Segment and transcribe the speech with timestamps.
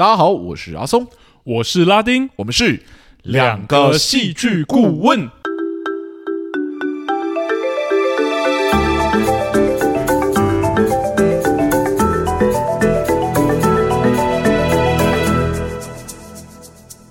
[0.00, 1.06] 大家好，我是阿松，
[1.44, 2.82] 我是拉丁，我们是
[3.22, 5.28] 两个戏剧顾问。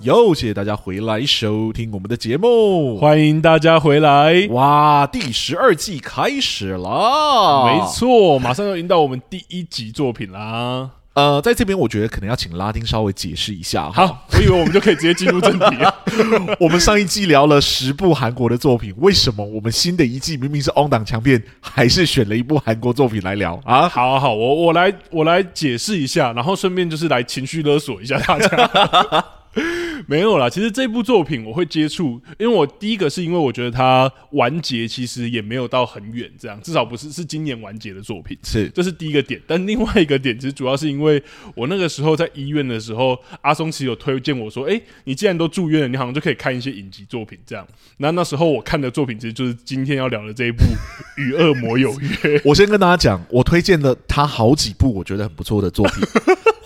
[0.00, 4.48] 又谢谢大家回来收听我们的节目，欢迎大家回来！
[4.50, 10.90] 哇，第十二季开始了，没错，马上要迎到我们第一集作品啦。
[11.12, 13.90] 呃，在这边我觉得可能要请拉丁稍微解释一下。
[13.90, 15.94] 好，我以为我们就可以直接进入正题了。
[16.60, 23.88] 我们上一季聊了十部韩国的作品，为什么我们新的一季明明是 on 档强片，还是选了一部韩国作品来聊啊？
[23.88, 29.24] 好好好，我我来我来解释一下，然后顺便就是来情绪勒索一下大家。
[30.06, 39.40] 没有啦，其实这部作品我会接触，因为我第一个是因为我觉得它完结其实也没有到很远，这样至少不是是今年完结的作品，是这是第一个点。
[39.46, 41.22] 但另外一个点其实主要是因为
[41.54, 47.66] 我那个时候在医院的时候，阿松其实有推荐我说，哎，你既然都住院了，你好像就可以看一些影集作品这样。
[47.98, 50.62] 那那时候我看的作品其实就是今天要聊的这一部
[51.22, 52.08] 《与恶魔有约》。
[52.46, 56.04] 我先跟大家讲，我推荐了他好几部我觉得很不错的作品。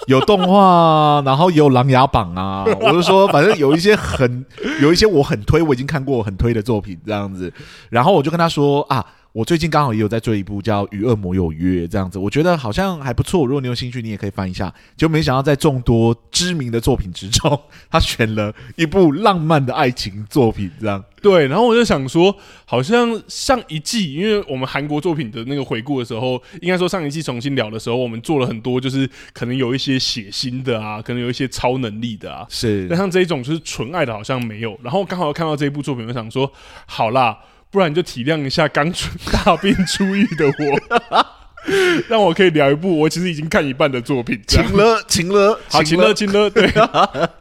[0.06, 4.44] 有动画，然后也有琅琊榜啊，我就说，反正有一些很，
[4.80, 7.52] 有一些我很推，我已经看过很推的作品这样子，
[7.90, 9.04] 然后我就跟他说啊。
[9.34, 13.44] 我最近刚好也有在追一部叫《与恶魔有约》这样子，我觉得好像还不错。
[13.44, 14.72] 如果你有兴趣，你也可以翻一下。
[14.96, 17.60] 就没想到在众多知名的作品之中，
[17.90, 21.04] 他选了一部浪漫的爱情作品，这样。
[21.20, 22.32] 对，然后我就想说，
[22.64, 32.86] 好像上一季，因为我们韩国作品的那个回顾的时候，应该说上一季重新聊的时候，我们做了很多，就是可能有一些血腥的啊，可能有一些超能力的啊，是。
[32.88, 34.78] 但像这一种就是纯爱的，好像没有。
[34.80, 36.52] 然后刚好看到这一部作品，我想说，
[36.86, 37.36] 好啦。
[37.74, 41.26] 不然你就体谅一下刚出大病初愈的我，
[42.06, 44.40] 让我可以聊一部我其实已经看一半的作品。
[44.46, 46.70] 请了，请了，好，请了，请了，对，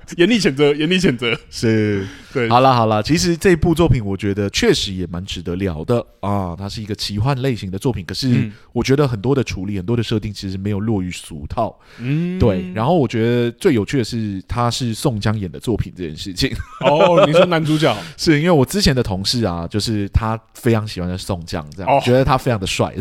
[0.18, 2.06] 严厉谴责，严厉谴责，是。
[2.34, 6.56] 对，好了好了，其实这部作品我觉得确实也蛮值得聊的啊。
[6.58, 11.78] 它是一个奇幻类型的作品，可是我觉得很多的处理、很多的设定其实没有落于俗套。
[12.00, 12.66] 嗯，对。
[12.74, 16.52] 然后我觉得最有趣的是，他是宋江演的作品这件事情。
[16.80, 22.92] 哦，你说男主角 是因为我之前的同事啊，就是他非常喜欢的宋江，这样、哦、觉得他非常的帅。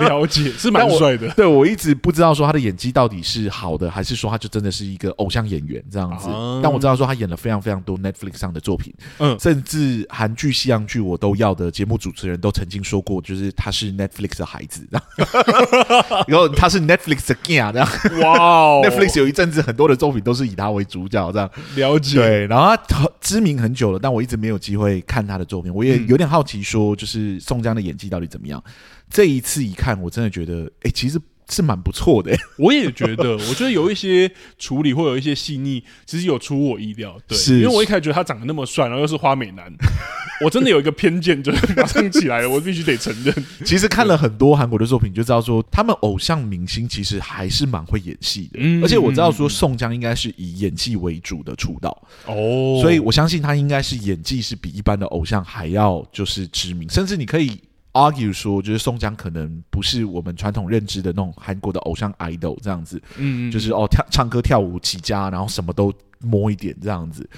[0.00, 1.30] 了解， 是蛮帅的。
[1.30, 6.28] 对，我一直不知道说他的演技到底是好的，还是说他就真的是一个偶像演员这样子。
[6.28, 8.92] 啊、但我知道说他演了非常非常多 Netflix 上的作品。
[9.18, 14.86] 嗯，甚至韩剧、西洋剧我都要的节目主持人都曾经说过，就是他是 Netflix 的孩子，
[16.26, 17.88] 然后他是 Netflix 的 gang 这样。
[18.20, 21.50] 哇哦，Netflix 有一阵子很多的作品都是以他为主角这样。
[21.76, 22.16] 了解。
[22.16, 28.62] 对，然后他知名很久了，但我一直没有机会看他的作品，我也有点好奇，说就是宋江的演技到底怎么样？
[29.08, 31.20] 这一次一看，我真的觉得，哎，其实。
[31.52, 37.18] 是蛮不错的、欸， 我也觉得，我觉得有一些处理或有一些细腻，其实有出我意料。
[37.28, 39.70] 对，是因为我一开始觉得他长得那么帅，然后又是花美男，
[40.42, 43.34] 我真的有一个偏见，就是马上起来了，我必须得承认。
[43.64, 48.58] 其实看了很多韩国的作品，就知道说他们偶像明星其实还是蛮会演戏的。
[48.60, 51.90] 嗯，而且我知道说宋江应该是以演技为主的出道
[52.26, 57.60] 哦，所以我相信他应该是演技是比一般的偶像还要就是知名，甚至你可以。
[57.92, 67.28] Argue 说，就是宋江可能不是我们传统认知的那种韩国的偶像 idol 这样子，嗯，就是哦跳唱歌跳舞起家，然后什么都摸一点这样子。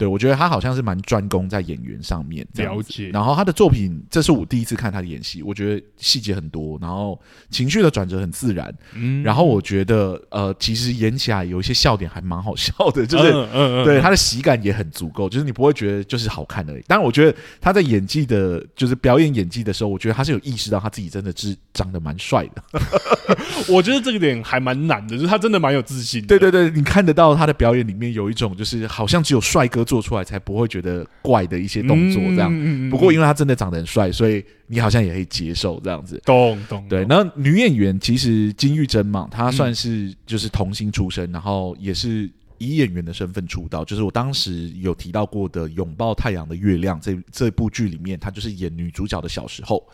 [0.00, 3.10] 对，我觉得他好像是蛮专攻在演员上面，了解。
[3.10, 8.74] 然后他的作品，这是我第一次看他的演戏，我觉得细节很多，然后情绪的转折很自然。
[8.94, 16.82] 嗯，然后我觉得，呃，其实演起来有一些笑点还蛮好笑的，就是，嗯嗯，对，他的喜感也很足够，就是你不会觉得就是好看而已。
[16.88, 22.64] 当然，我觉得他在演技的，就是表演演技的时候，我觉得他是有意识到他自己真的是长得蛮帅的。
[23.68, 26.26] 我觉得这个点还蛮难的，就是他真的蛮有自信的。
[26.26, 29.84] 对对对，你看得到他的表演里面有一种，就是好像只有帅哥。
[29.90, 32.88] 做出来才不会觉得怪的一些动作，这样。
[32.90, 36.16] 不过因为他真的长得很帅，所以你好像也可以接受这样子。
[36.24, 36.86] 懂懂。
[36.88, 43.84] 对，那女演员其实金玉珍嘛，她算是就是童星出身，然后也是以演员的身份出道。
[43.84, 49.84] 就是我当时有提到过的《拥抱太阳的月亮》这这部剧里面，她就是演女主角的小时候。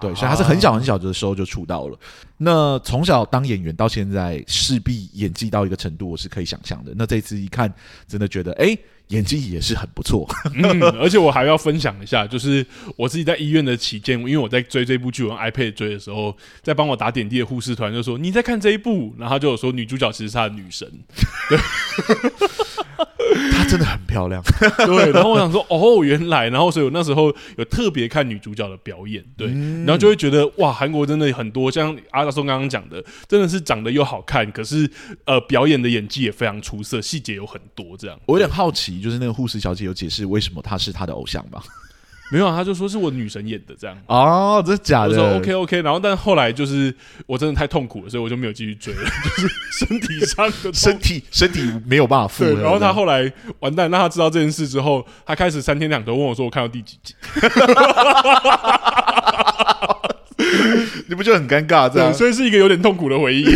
[0.00, 1.98] 对，所以她是很小很小的时候就出道了。
[2.38, 6.94] 那从小当演员到现在，势必演技到一个程度，我是可以想象的。
[6.96, 7.70] 那这次一看，
[8.08, 8.64] 真的觉得哎。
[8.64, 8.78] 诶
[9.12, 12.64] 演技也是很不错，嗯，而且我还要分享一下，就是
[12.96, 20.90] 我自己在医院的期间，因为我在追这部剧，我用 iPad 追的时候，在帮我打点滴的护士团就说你在看这一部，然后他就有说女主角其实是他的女神，
[21.48, 21.58] 对。
[23.68, 24.42] 真的很漂亮。
[24.84, 34.90] 对，然后我想说，哦，原来，然后所以我那时候有特别看女主角的表演，对，嗯、然后就会觉得哇，韩国真的很多，像阿松刚刚讲的，真的是长得又好看，可是
[35.24, 38.20] 呃，表演的演技也非常出色，细节有很多这样。
[38.26, 41.60] 我有点好奇，就是那个护士小姐有解释为什么她是他的偶像吗？
[42.32, 43.94] 没有，啊他就说是我女神演的这样。
[44.06, 45.08] 哦，这是假的。
[45.10, 46.94] 我说 OK OK，然后但后来就是
[47.26, 49.02] 我真的太痛苦了，所以我就没有继续追了。
[49.04, 49.48] 就是
[49.86, 52.54] 身体上的 身体身体没有办法负荷。
[52.62, 57.14] 然后他后来完蛋，让他知道这件事之后，他开始三天两头问我说：“我看到第几集？”
[61.12, 61.90] 你不就很尴尬？
[61.90, 63.44] 这样，所以是一个有点痛苦的回忆。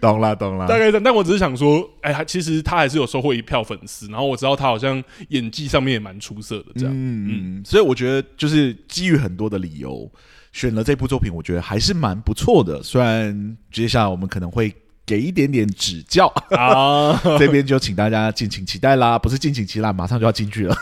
[0.00, 1.02] 懂了，懂了，大概这样。
[1.02, 4.08] 但我只是想说，哎、欸，其实他还是有收获一票粉丝。
[4.08, 6.94] 然后我知道他好像演技上面也蛮出色的，这样。
[6.94, 7.62] 嗯嗯。
[7.62, 10.10] 所以我觉得，就是基于很多的理由，
[10.52, 12.82] 选了这部作品，我觉得还是蛮不错的。
[12.82, 14.74] 虽然接下来我们可能会。
[15.08, 20.76] 给一点点指教啊， 这边就请大家敬请期待啦，不是敬请期待，马上就要进去了。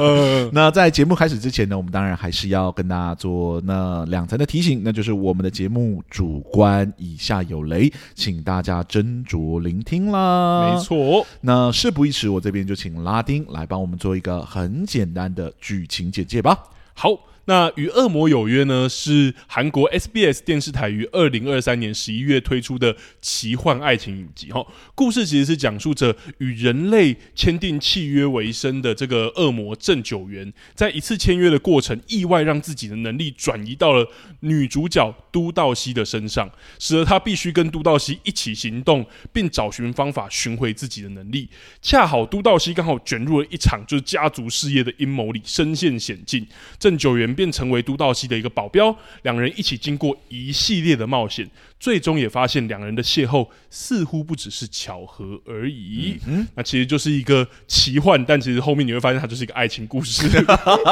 [0.50, 10.72] 那在节目开始之前呢，我们当然还是要跟大家做那两层的提醒，那就是我们的节目主观以下有雷，请大家斟酌聆听啦。
[10.72, 16.58] 没错，那事不宜迟，我这边就请拉丁来帮我们做一个很简单的剧情简介吧。
[16.94, 17.10] 好。
[17.48, 24.50] 那《与恶魔有约》呢，是韩国 SBS 电视台于二零二三年十一月推出的奇幻爱情影集。
[24.50, 24.66] 哈，
[24.96, 34.08] 故事其实是讲述着与人类签订契约为生的这个恶魔郑九元，在一次签约的过程，意外让自己的能力转移到了
[34.40, 36.50] 女主角都道熙的身上，
[36.80, 41.48] 使得他必须跟都道熙一起行动，并找寻方法寻回自己的能力。
[41.80, 46.44] 恰好都道熙刚好卷入了一场就是家族事业的阴谋里，身陷险境。
[46.80, 47.35] 郑九元。
[47.36, 51.48] 便成为都道西的一个保镖，两人一起经过一系列的冒险，
[51.78, 56.18] 最终也发现两人的邂逅似乎不只是巧合而已。
[56.26, 60.26] 嗯，那其实就是一个奇幻，但其实后面你会发现它就是一个爱情故事，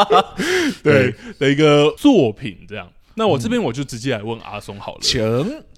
[0.84, 2.88] 对的一个作品，这样。
[3.16, 5.00] 那我这边我就直接来问阿松好了。
[5.02, 5.22] 行，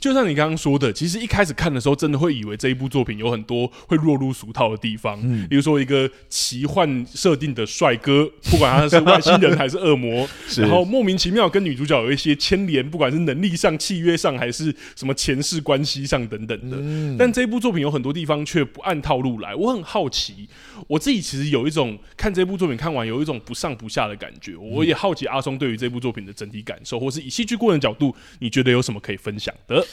[0.01, 17.17] 就像你刚刚说的，其实一开始看的时候，真的会以为这一部作品有很多会落入俗套的地方，嗯，比如说一个奇幻设定的帅哥，不管他是外星人还是恶魔， 然后莫名其妙跟女主角有一些牵连，不管是能力上、契约上，还是什么前世关系上等等的。
[17.19, 20.49] 但这部作品有很多地方却不按套路来，我很好奇，
[20.89, 27.26] 我自己其实有一种看这部作品看完有一种不上不下的感觉，我也好奇阿松对于这部作品的整体感受，或是。
[27.27, 29.85] 以戏剧顾问的角度，你觉得有什么可以分享的？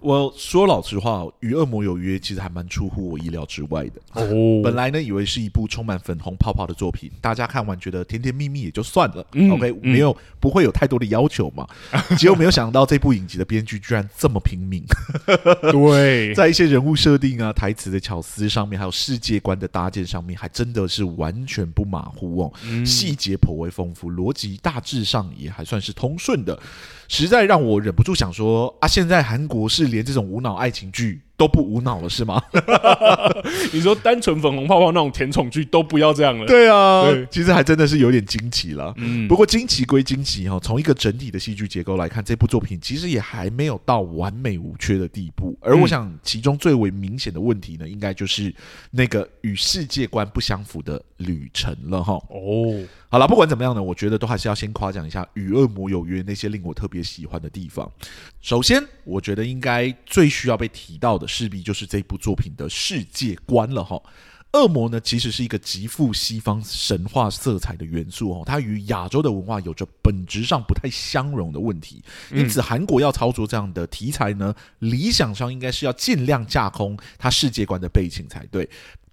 [0.00, 4.00] 我说老实话，《与恶魔有约》其实还蛮出乎我意料之外的。
[4.14, 9.24] 哦，本来呢，以为是一部充满粉红泡泡的作品，大家看完觉得甜甜蜜蜜也就算了。
[9.32, 11.66] 嗯、OK，没有、嗯、不会有太多的要求嘛。
[12.16, 14.82] 结果没有想到这部影集的编剧居然这么拼命。
[15.70, 22.52] 对， 在一些人物设定啊、台词的巧思上面，还有世界观的搭建上面，还真的是完全不马虎哦。
[22.64, 26.58] 嗯、细节颇为丰富，逻辑大致上也还算是通顺的。
[27.10, 32.38] 实在让我忍不住想说啊，现在韩国是连这种无脑爱情剧都不无脑了是吗？
[33.72, 36.44] 你说单纯粉红泡泡那种甜宠剧都不要这样了？
[36.44, 38.92] 对啊，对其实还真的是有点惊奇了。
[38.98, 45.56] 嗯，不过惊奇归惊奇哈，从一个整体的戏剧结构来看，这部作品其实也还没有到完美无缺的地步。
[45.62, 48.54] 而我想，其中最为明显的问题呢，应该就是
[48.90, 52.12] 那个与世界观不相符的旅程了哈。
[52.28, 57.90] 哦，好了，不管怎么样呢，我觉得都还是要先夸奖一下《与恶魔有约》那些令我特别喜欢的地方。
[58.42, 61.26] 首先，我觉得应该最需要被提到的。
[61.30, 64.02] 势必就是这部作品的世界观了哈。
[64.52, 72.02] 恶魔呢，其实是一个极富西方神话色彩的元素哦，它与亚洲的文化有着本质上不太相容的问题。
[72.32, 78.68] 因此，韩国要操作这样的题材呢，理想上应该是要尽量架空它世界观的背景才对，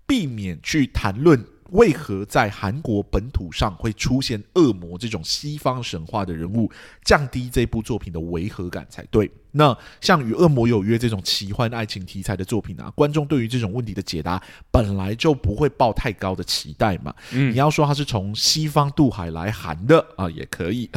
[0.07, 1.45] 避免去谈论。
[1.71, 6.71] 为何在韩国本土上会出现恶魔这种西方神话的人物，
[7.03, 9.29] 降低这部作品的违和感才对。
[9.51, 17.12] 那像《与恶魔有约》这种奇幻爱情题材的作品啊，观众对于这种问题的解答本来就不会抱太高的期待嘛。
[17.31, 20.88] 嗯，你要说它是从西方渡海来韩的 啊，也可以。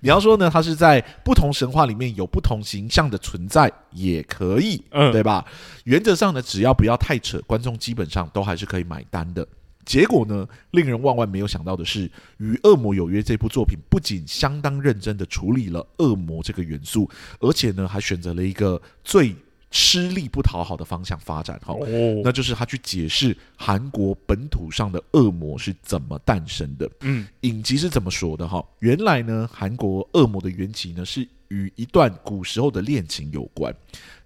[0.00, 5.44] 你要说呢，它是在不同神话里面有不同形象的存在，也可以，嗯，对吧？
[5.84, 9.44] 原则上呢，只要不要太扯，观众基本上都还是可以买单的。
[9.88, 17.08] 结果呢，令人万万没有想到的是，《与恶魔有约》这部作品不仅相当认真的处理了恶魔这个元素，
[17.40, 19.34] 而且呢，还选择了一个最
[19.70, 21.58] 吃力不讨好的方向发展。
[21.64, 21.74] 哈，
[22.22, 26.86] 那就是他去解释韩国本土上的恶魔是怎么诞生的。
[27.00, 28.46] 嗯，影集是怎么说的？
[28.46, 33.74] 哈，原来呢，韩国恶魔的缘起呢，是与一段古时候的恋情有关。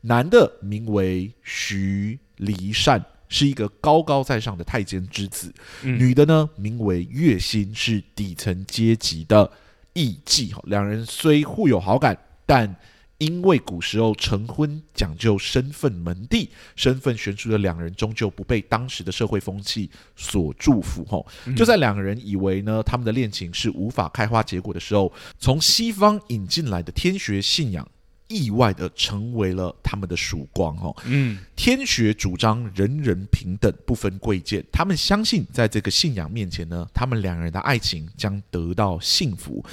[0.01, 3.01] 男的名为徐离善。
[3.33, 5.51] 是一个高高在上的太监之子，
[5.83, 9.51] 嗯、女的呢名为月心，是底层阶级的
[9.95, 10.53] 艺妓。
[10.65, 12.77] 两人虽互有好感，但
[13.17, 21.05] 因为古时候成婚讲究身份门第，身份悬殊的两人终究不被当时的社会风气所祝福。
[21.05, 21.25] 吼，
[21.57, 27.89] 就在两个人以为呢他们的恋情是无法开花结果的时候，从西方引进来的天学信仰，
[28.33, 30.75] 意外的成为了他们的曙光。
[30.79, 34.65] 哦，嗯，天学主张人人平等，不分贵贱。
[34.73, 39.65] 他们相信，在这个信仰面前呢，他们两人的爱情将得到幸福。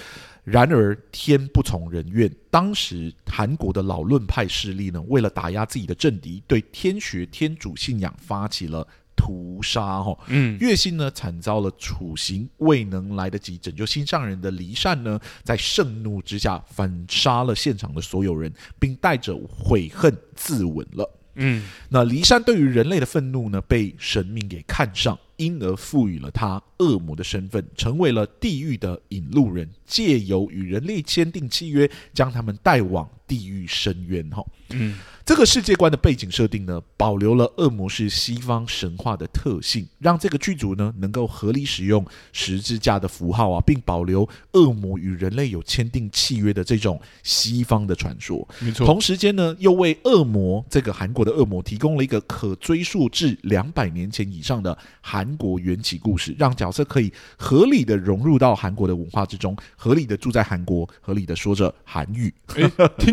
[0.44, 8.88] 然而天不从人愿，当时韩国的老论派势力呢，为了打压自己的政敌，对天学天主信仰发起了
[9.20, 10.02] 屠杀。
[10.02, 18.50] 哈，嗯，月心呢惨遭了处刑，未能来得及拯救心上人的离善呢，在盛怒之下反杀了现场的所有人，
[18.80, 21.16] 并带着悔恨自刎了。
[21.36, 34.30] 嗯，那离善对于人类的愤怒呢，被神明给看上，因而赋予了他恶魔的身份，成为了地狱的引路人，借由与人类签订契约，将他们带往地狱深渊。
[34.32, 34.96] 哈，嗯。
[35.26, 48.48] 这个世界观的背景设定呢，保留了恶魔是西方神话的特性，让这个剧组呢能够合理使用十字架的符号啊，并保留恶魔与人类有签订契约的这种西方的传说。
[48.60, 48.88] 没错。
[48.88, 62.34] 同时间呢，又为恶魔这个韩国的恶魔提供了一个可追溯至两百年前以上的韩国缘起故事，让角色可以合理的融入到韩国的文化之中，合理的住在韩国，合理的说着韩语。
[62.56, 62.68] 诶，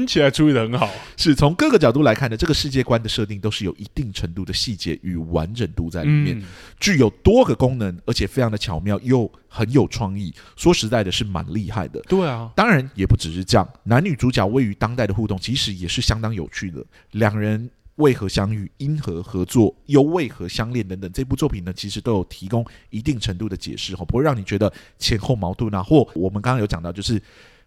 [0.07, 6.45] 听起来处理的很好，是从各个角度来看的，这个世界观的设定都是有一定程度的细节与完整度在里面，嗯、
[6.79, 10.33] 具有多个功能，而且非常的巧妙又很有创意。
[10.55, 12.01] 说实在的，是蛮厉害的。
[12.03, 16.85] 对啊，当然也不只是这样，男女主角位于当代的互动，其实也是相当有趣的。
[17.11, 27.21] 两人为何相遇，因何合作，又为何相恋等等，这部作品呢，其实都有提供一定程度的解释哈，不会让你觉得前后矛盾啊，或我们刚刚有讲到，就是。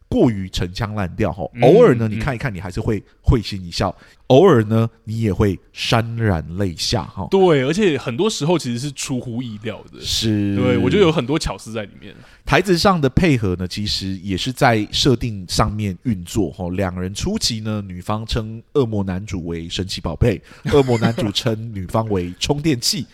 [0.09, 3.89] 过于陈腔滥调哈，偶尔呢，你看一看，你还是会会心一笑；
[4.27, 7.27] 偶尔呢，你也会潸然泪下哈。
[7.29, 12.15] 对，而且很多时候其实是出乎意料的，是对，我觉得有很多巧思在里面。
[12.43, 16.67] 台词上的配合呢，其实也是在设定上面运作哈。
[16.71, 20.41] 两人初期呢，女方称恶魔男主为神奇宝贝，
[20.73, 23.05] 恶魔男主称女方为充电器，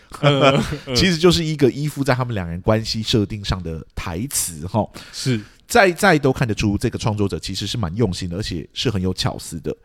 [0.96, 4.88] 其实就是一个依附在他们两人关系设定上的台词哈。
[5.12, 5.38] 是。
[5.66, 9.76] 再再都看得出，这个创作者其实是蛮用心的，而且是很有巧思的。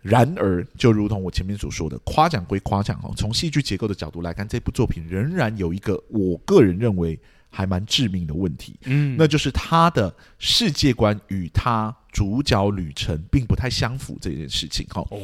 [0.00, 11.96] 然而，就如同我前面所说的，夸奖归夸奖哦，从戏剧结构的角度来看，这部作品仍然有一个我个人认为还蛮致命的问题，嗯，那就是他的世界观与他。
[12.12, 15.00] 主角旅程并不太相符这件事情哈。
[15.10, 15.18] 哦，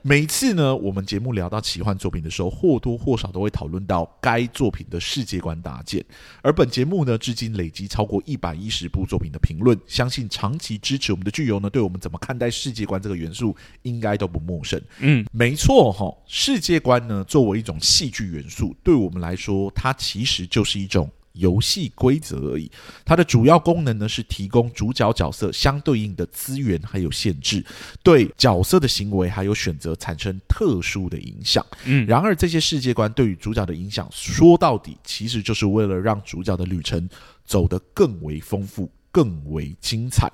[0.00, 6.02] 每次呢，我们节目聊到奇幻作品的时候，或多或少都会讨论到该作品的世界观搭建。
[6.40, 14.80] 而本节目呢，至今累积超过一百一十部作品的评论，相信长期支持我们的剧友呢，对我们怎么看待世界观这个元素，应该都不陌生。
[15.00, 21.10] 嗯，没错哈，世界观呢，作为一种戏剧元素，对我们来说，它其实就是一种。
[21.32, 22.70] 游戏规则而已，
[23.04, 27.64] 它的主要功能呢，是提供主角角色相对应的资源还有限制，
[28.02, 31.64] 对角色的行为还有选择产生特殊的影响。
[31.84, 37.08] 嗯，然而这些世界观对于主角的影响，说到底其实就是为了让主角的旅程
[37.44, 38.90] 走得更为丰富。
[39.12, 40.30] 更为精彩。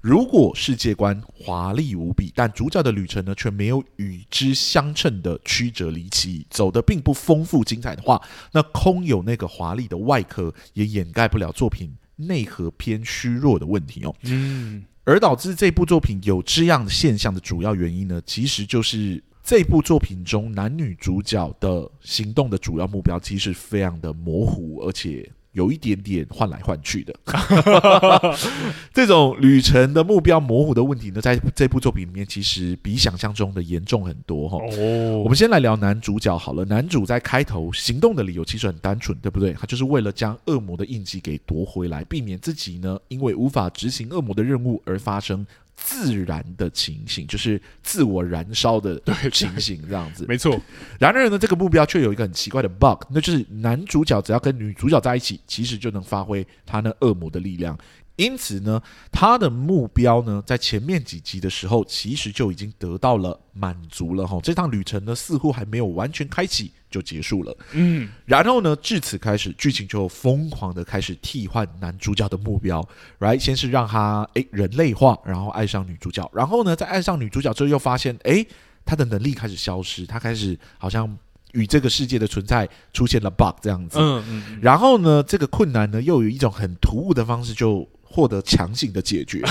[0.00, 8.20] 如果世界观华丽无比，但主角的旅程呢，却没有与之相称的曲折离奇，走的并不丰富精彩的话，
[8.52, 14.14] 那空有那个华丽的外壳，也掩盖不了作品内核偏虚弱的问题哦。
[14.22, 25.28] 嗯，而导致这部作品有这样的现象的主要原因呢，其实就是这部作品中男女主角的行动的主要目标，其实非常的模糊，而且。
[25.58, 27.12] 有一点点换来换去的，
[28.94, 34.58] 这种旅程的目标模糊的问题呢，在这部作品里面其实比想象中的严重很多哈。
[34.58, 36.64] 哦，我们先来聊男主角好了。
[36.66, 39.52] 男主在开头行动的理由其实很单纯，对不对？
[39.54, 45.44] 他就是为了将恶魔的印记给夺回来，避免自己呢因为无法执行恶魔的任务而发生。
[45.80, 49.00] 自燃的情形，就是自我燃烧的
[49.32, 50.26] 情形，这样子。
[50.28, 50.60] 没错。
[50.98, 57.78] 然而呢，这个目标却有一个很奇怪的 bug，那就是男主角只要跟女主角在一起，其实就能发挥他那恶魔的力量。
[58.18, 58.82] 因此呢，
[59.12, 64.40] 他的目标呢，在前面几集的时候，其实就已经得到了满足了哈。
[64.42, 67.56] 这趟旅程呢，似乎还没有完全开启就结束了。
[67.72, 72.86] 嗯，然后呢，至此开始，剧情就疯狂的开始替换男主角的目标
[73.20, 73.38] ，right？
[73.38, 78.44] 先是让他诶人类化，然后爱上女主角，然后呢，在爱上女主角之后，又发现诶
[78.84, 81.16] 他的能力开始消失，他开始好像。
[81.54, 83.98] 与这个世界的存在出现了 bug 这样子。
[83.98, 84.58] 嗯嗯。
[84.60, 87.88] 然后呢，这个困难呢，又有一种很突兀的方式就。
[88.10, 89.42] 获得强行的解决，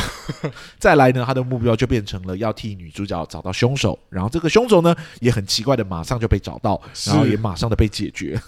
[0.79, 8.39] 再来呢，他的目标就变成了要替女主角找到凶手，然后这个凶手呢也很奇怪的马上就被找到，然后也马上的被解决。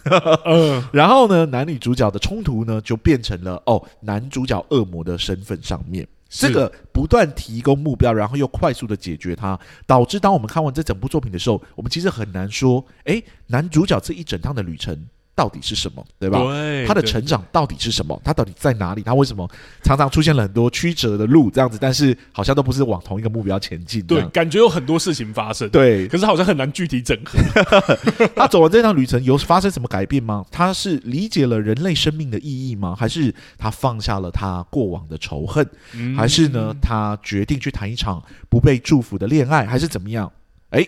[0.45, 15.07] 嗯， 然后呢，男女主角的冲突呢就变成了哦，男主角恶魔的身份上面，这个不断提供目标，然后又快速的解决它，导致当我们看完这整部作品的时候，我们其实很难说，诶，男主角这一整趟的旅程。
[15.39, 16.37] 到底是什么，对吧？
[16.39, 18.21] 对，他的成长到底是什么？
[18.25, 19.01] 他到底在哪里？
[19.01, 19.49] 他为什么
[19.81, 21.77] 常常出现了很多曲折的路这样子？
[21.79, 24.01] 但是好像都不是往同一个目标前进。
[24.01, 25.69] 对，感觉有很多事情发生。
[25.69, 27.39] 对，可是好像很难具体整合。
[28.35, 30.45] 他走完这趟旅程有发生什么改变吗？
[30.51, 32.93] 他是理解了人类生命的意义吗？
[32.93, 35.65] 还是他放下了他过往的仇恨？
[35.93, 36.75] 嗯、还是呢？
[36.81, 39.65] 他决定去谈一场不被祝福的恋爱？
[39.65, 40.29] 还是怎么样？
[40.71, 40.85] 哎，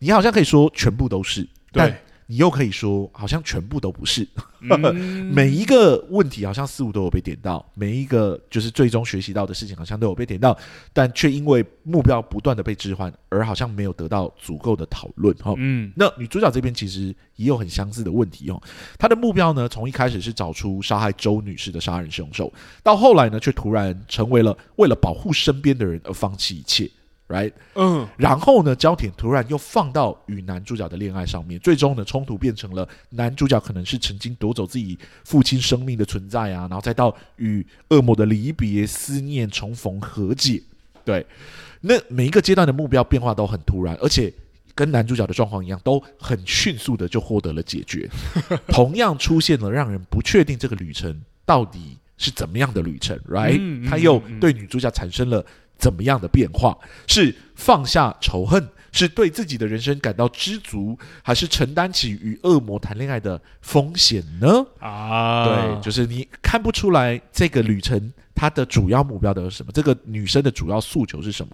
[0.00, 1.48] 你好像可以说全部都是。
[1.70, 1.94] 对。
[2.32, 4.26] 你又可以说，好像全部都不是，
[4.62, 4.80] 嗯、
[5.30, 10.56] 每一个问题好像似乎都有被点到，每一个就是最终学习到的事情好像都有被点到，
[10.94, 15.36] 但却因为目标不断的被置换，而好像没有得到足够的讨论。
[15.36, 18.58] 哈，嗯，那女主角这边其实也有很相似的问题哦。
[18.98, 22.50] 她的目标呢，从一开始是找出杀害周女士的杀人凶手，
[22.82, 26.90] 到后来呢，却突然成为了为了保护身边的人而放弃一切。
[27.32, 27.52] Right?
[27.76, 40.62] 嗯，然后呢，焦点突然又放到与男主角的恋爱上面，最终呢，冲突变成了男主角可能是曾经夺走自己父亲生命的存在啊，然后再到与恶魔的离别、思念、重逢、和解。
[41.06, 41.24] 对，
[41.80, 44.30] 那每一个阶段的目标变化都很突然，而且
[44.74, 48.06] 跟男主角的状况一样，都很迅速的就获得了解决。
[48.68, 53.56] 同样出现了让人不确定这个旅程到底是怎么样的旅程，Right？
[53.58, 55.42] 嗯，他又对女主角产生了。
[55.82, 56.78] 怎么样的变化？
[57.08, 64.64] 是放下仇恨，是对自己的人生感到知足，还是承担起与恶魔谈恋爱的风险呢？
[64.78, 69.72] 啊，对，就是你看不出来这个旅程它的主要目标的是什么？
[69.72, 71.52] 这个女生的主要诉求是什么？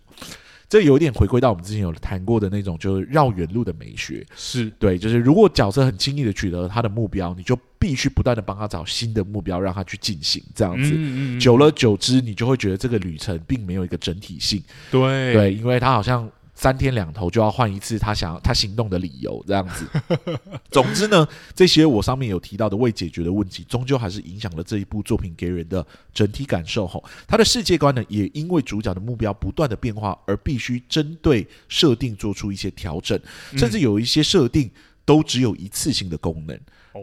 [0.69, 4.23] 这有点回归到我们之前有谈过的那种，就是绕远路的美学。
[4.37, 10.43] 是对，就是如果角色很轻易的取得了他的目标，你就必须不断的帮他找新的目标，让他去进行。
[10.55, 14.63] 这样子，嗯嗯嗯，久了久之，你就会觉得这个旅程并没有一个整体性。
[14.91, 16.31] 对对，因为他好像。
[16.61, 19.87] 三天两头就要换一次他想要他行动的理由，这样子。
[20.73, 26.85] 总之呢，这些我上面有提到的未解决的问题，终究还是影响了这一部作品给人的整体感受。
[26.85, 33.17] 吼，他的世界观呢，也因为主角的目标不断的变化，而必须针对设定做出一些调整，
[33.57, 34.69] 甚至有一些设定
[35.09, 36.61] 都只有一次性的功能。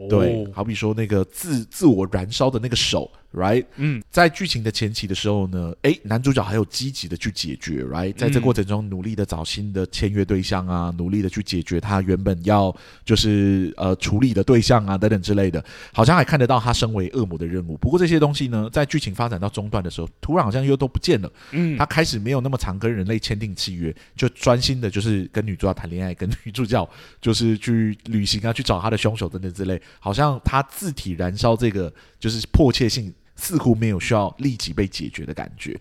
[0.09, 3.11] 对，好比说那个自自我燃烧的那个手。
[3.33, 17.75] Right，嗯，在剧情的前期的时候呢，诶，男主角还有积极的去解决，Right，在这过程中努力的找新的签约对象啊，努力的去解决他原本要就是呃处理的对象啊等等之类的，好像还看得到他身为恶魔的任务。
[17.75, 21.29] 不过这些东西呢，在剧情发展到中段的时候，突然好像又都不见了。
[21.51, 26.89] 嗯，他开始没有那么常跟人类签订契约，就专心的就是跟女主角谈恋爱，跟女主角
[27.19, 33.13] 就是去旅行啊，去找他的凶手等等之类，好像他自体燃烧这个就是迫切性。
[33.38, 35.77] 似乎没有需要立即被解决的感觉，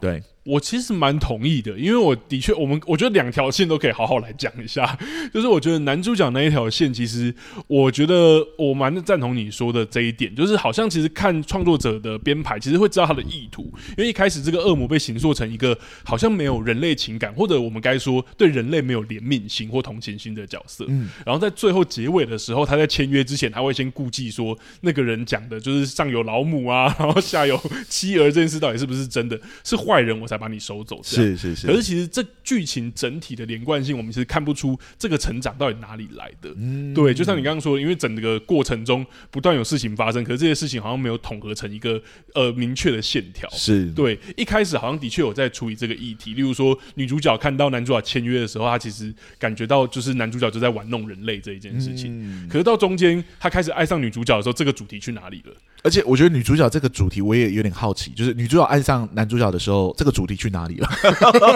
[0.00, 0.20] 对。
[0.50, 4.98] 我其实蛮同意的，因为我的确，我们我觉得两条线都可以好好来讲一下。
[5.32, 7.32] 就是我觉得男主角那一条线，其实
[7.68, 13.72] 我觉得我蛮赞同你说的这一点，就是好像其实看创作者的编排，其实会知道他的意图。
[13.96, 20.84] 因为一开始这个恶魔被形塑成一个好像没有人类情感，或者我们该说对人类没有怜悯心或同情心的角色。
[20.88, 31.66] 嗯，然后在最后结尾的时候，他在签约之前，他会先顾忌说那个人讲的就是上有老母啊，然后下有妻儿这件事到底是不是真的，是坏人我才把你收走，是是是。
[31.66, 36.50] 可是其实这剧情整体的连贯性，我们其实看不出这个成长到底哪里来的。
[36.56, 42.02] 嗯，对，就像你刚刚说的，因为整个过程中不断有事情发生，可是这些事情好像没有统合成一个
[42.34, 43.48] 呃明确的线条。
[43.50, 52.10] 是对，一开始好像的确有在处理这个议题，例如说女主角看到男主角签约的时候，她其实感觉到就是男主角就在玩弄人类这一件事情。
[52.20, 55.52] 嗯，可是到中间她开始爱上女主角的时候，这个主题去哪里了？
[55.82, 60.88] 而且我觉得女主角这个主题我也有点好奇，就是女主角爱上男主角的时候，这个主题去哪里了？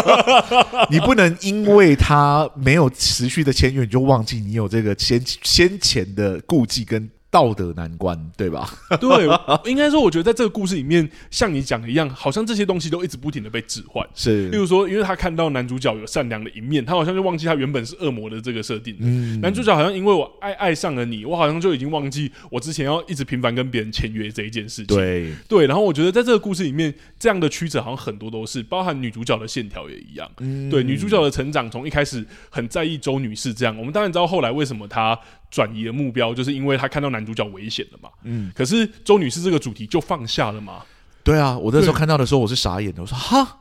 [0.91, 7.11] 你不能因为他没有持续的签约，你就忘记你有这个先先前的顾忌跟。
[7.35, 8.71] 道德难关，对吧？
[9.01, 9.27] 对，
[9.69, 14.09] 应该说，我觉得在这个故事里面，像你讲的一样，好像这些东西都一直不停的被置换。
[14.15, 18.97] 是，例如说，因为他看到男主角有善良的一面，他好像就忘记他原本是恶魔的这个设定。
[19.01, 24.97] 嗯，男主角好像因为我爱爱上了你，我好像就已经忘记我之前要一直频繁跟别人签约这一件事情。
[24.97, 25.67] 对，对。
[25.67, 30.31] 然后我觉得在这个故事里面，这样的曲折好像很多都是，包含女主角的线条也一样。
[30.39, 35.19] 嗯，对，女主角的成长从一开始很在意周女士这样，我们当然知道后来为什么她。
[35.55, 38.09] 转移的目标，就是因为他看到男主角危险了嘛。
[38.25, 40.83] 嗯，可是周女士这个主题就放下了嘛？
[41.23, 43.61] 对啊，我那时候看到的时候我是傻眼的，我说哈。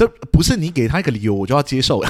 [0.00, 2.02] 这不是你给他一个理由，我就要接受。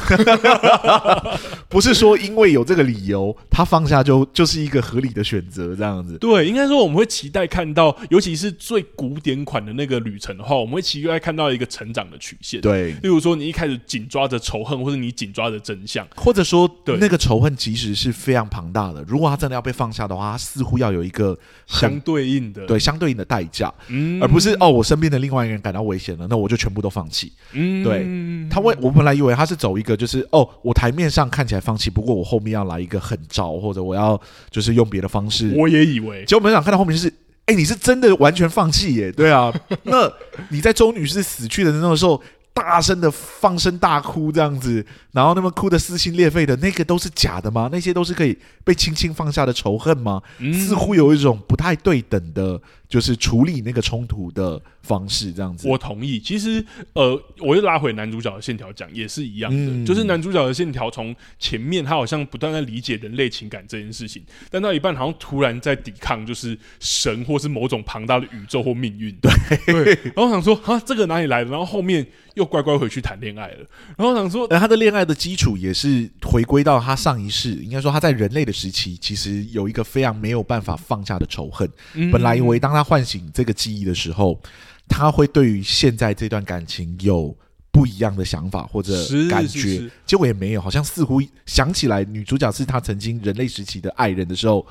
[1.68, 6.16] 不是说因为有这个理由，他放下就就是一个合理的选择，这样子。
[6.18, 12.60] 对，应该说我们会期待看到，尤其是最古典款的那个旅程的话，我们会期待看到一个成长的曲线。
[12.60, 19.04] 对，例如说你一开始紧抓着仇恨，或者你紧抓着真相，或者说对那个仇恨其实是非常庞大的。
[19.08, 27.79] 如果他真的要被放下的话，他似乎要有一个相对应的，对，相对应的代价，嗯，而不是哦，我身边的另外一个人感到危险了，那我就全部都放弃，嗯。
[27.82, 28.06] 对
[28.50, 35.54] 他，我我本来以为他是走一个，就是哦，我台面上看起来放弃，不过我后面要来一个狠招，或者我要就是用别的方式。
[35.56, 37.12] 我也以为，结果没想看到后面就是，
[37.46, 39.12] 哎，你是真的完全放弃耶？
[39.12, 39.52] 对啊，
[39.84, 40.10] 那
[40.48, 42.20] 你在周女士死去的那种时候，
[42.52, 47.68] 大声的放声大哭这样子，然后那么哭的撕心裂肺的那个都是假的吗？
[47.70, 50.20] 那些都是可以被轻轻放下的仇恨吗？
[50.38, 52.60] 嗯、似乎有一种不太对等的。
[52.90, 55.68] 就是处理那个冲突的方式，这样子。
[55.68, 56.18] 我同意。
[56.18, 56.62] 其实，
[56.94, 59.56] 呃，我又拉回男主角的线条讲，也是一样的。
[59.56, 69.16] 嗯、就是男主角的线条从前面，他好像不断在理解人类情感这件事情，但到一半，好像突然在抵抗，就是神或是某种庞大的宇宙或命运。
[69.22, 69.94] 对，对。
[70.06, 71.50] 然后我想说，啊，这个哪里来的？
[71.52, 73.58] 然后后面又乖乖回去谈恋爱了。
[73.96, 81.70] 然后我想说，他的恋爱的基础也是回归到他上一世，应该说他在人类的时期，其实有一个非常没有办法放下的仇恨。
[81.94, 84.40] 嗯、本来以为当他他唤醒这个记忆的时候，
[84.88, 87.36] 他会对于现在这段感情有
[87.70, 88.94] 不一样的想法或者
[89.28, 89.76] 感觉，是是。
[89.76, 94.66] 是，结果也没有，好像似乎想起来女主角是他曾经人类时期的爱人的时候，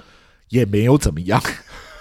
[0.49, 1.39] 也没有怎么样，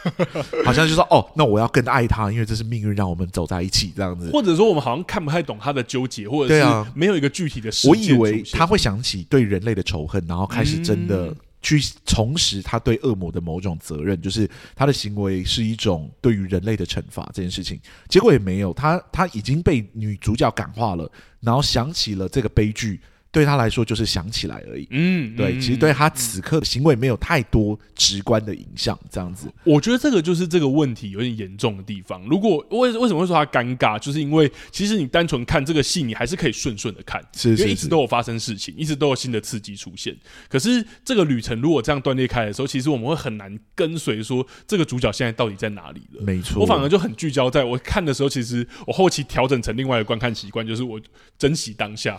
[0.64, 7.70] 好像就说哦，那我要更爱他，因为这是命运让我们走在一起这样子，或者说我们好像看不太懂他的纠结，或者是没有一个具体的。
[7.84, 11.36] 我以为他会想起对人类的仇恨，然后开始真的。
[11.68, 17.78] 去重拾他对恶魔的某种责任，就是他的行为是一种对于人类的惩罚这件事情，
[18.08, 23.00] 结果也没有，他他已经被女主角感化了，然后想起了这个悲剧。
[23.30, 29.52] 对他来说就是想起来而已，嗯，对，嗯、其实对他此刻的行为没有太多直观的影响，这样子。
[29.64, 32.22] 我觉得这个就是这个问题有点严重的地方。
[32.24, 40.16] 如果为为什么会说他尴尬，就是因为其实你单纯看这个戏，你还是可以顺顺的看，是，是，是，因为一直都有发生事情，一直都有新的刺激出现。
[40.48, 46.22] 可是这个旅程如果这样断裂开的时候，其实我们会很难跟随说这个主角现在到底在哪里了。
[46.24, 50.98] 没错，我反而就很聚焦在我看的时候，其实我后期调整成另外一个观看习惯，就是我
[51.38, 52.18] 珍惜当下。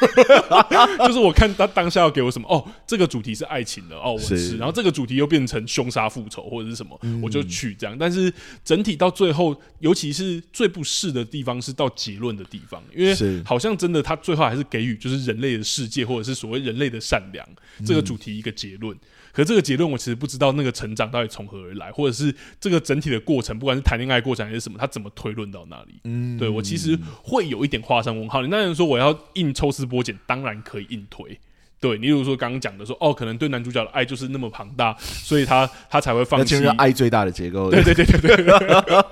[1.06, 7.96] 就是我看他当下要给我什么哦，这个主题是爱情的哦，我是，然后这个主题又变成凶杀复仇或者是什么，嗯、我就去这样。
[7.98, 8.32] 但是
[8.64, 17.46] 整体到最后，尤其是最不适的地方是到结论的地方，因为好像真的他最后还是给予就是人类的世界或者是所谓人类的善良
[17.84, 18.96] 这个主题一个结论。
[19.40, 25.94] 可这个结论，我其实不知道那个成长到底从何而来，或者是这个整体的过程，不管是谈恋爱过程还是什么，他怎么推论到那里？
[26.04, 28.42] 嗯，对我其实会有一点画上问号。
[28.42, 31.38] 你当然说我要硬抽丝剥茧，当然可以硬推。
[31.80, 37.70] 对，你比如说刚刚讲的说，哦，可能对男主角的爱就是那么庞大，所以他 他才会放弃爱最大的结构。
[37.72, 39.04] 对对对对对，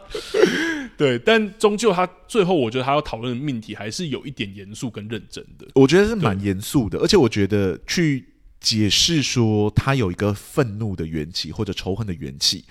[0.99, 1.19] 对。
[1.21, 5.67] 但终究他最后，我觉得他要讨论的命题还是有一点严肃跟认真的。
[5.75, 8.28] 我觉得是蛮严肃的，而且我觉得去。
[8.61, 12.65] 解释说他有一个愤怒的缘起或者仇恨的缘起，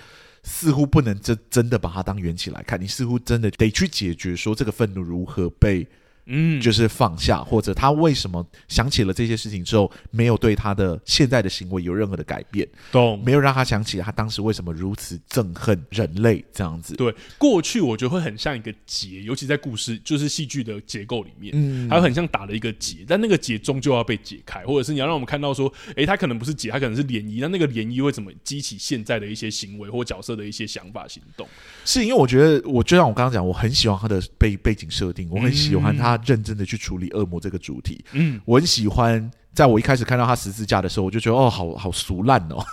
[0.43, 5.87] 似乎不能真真的把它当缘起来看，你似乎真的得去解决说这个愤怒如何被。
[6.27, 12.67] 嗯，就是放下，或者他为什么想起了这些事情之后，没有对他的现在的行为有任何的改变？
[12.91, 13.21] 懂？
[13.23, 16.95] 没有让他想起他当时为什么如此憎恨人类这样子？
[16.95, 31.47] 对，过去我觉得会很像一个结，尤其在故事就是戏剧的结构里面，嗯，还有很像打了一个结，但那个结终究要被解开，或者是你要让我们看到说，诶，他可能不是结，他可能是涟漪，那那个涟漪会怎么激起现在的一些行为或角色的一些想法行动？
[31.87, 36.19] 是因为我觉得，我就像我刚刚讲，我很喜欢他的背背景设定，我很喜欢他。
[36.25, 39.31] 认真的去处理恶魔这个主题，嗯，我很喜欢。
[39.53, 42.63] 在我一开始看到他十字架的时候，我就觉得哦，好好俗烂哦，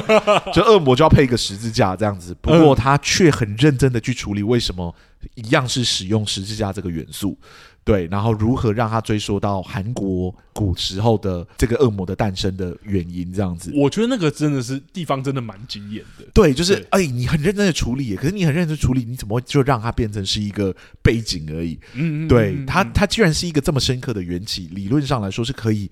[0.52, 2.36] 就恶魔就要配一个十字架这样子。
[2.42, 4.94] 不过他却很认真的去处理为什么
[5.36, 7.38] 一样是使用十字架这个元素。
[7.84, 16.24] 对，然后如何让他追溯到韩国古时候的这个恶魔的诞生的原因，这样子，我觉得那个真的是地方真的蛮惊艳的。
[16.32, 21.78] 对，就是对哎，你很认真的处理，可是你很认真处理，你怎么就让它变成是一个背景而已？
[21.92, 25.90] 嗯，嗯，嗯，对，它它居然是一个这么深刻的缘起，理论上来说是可以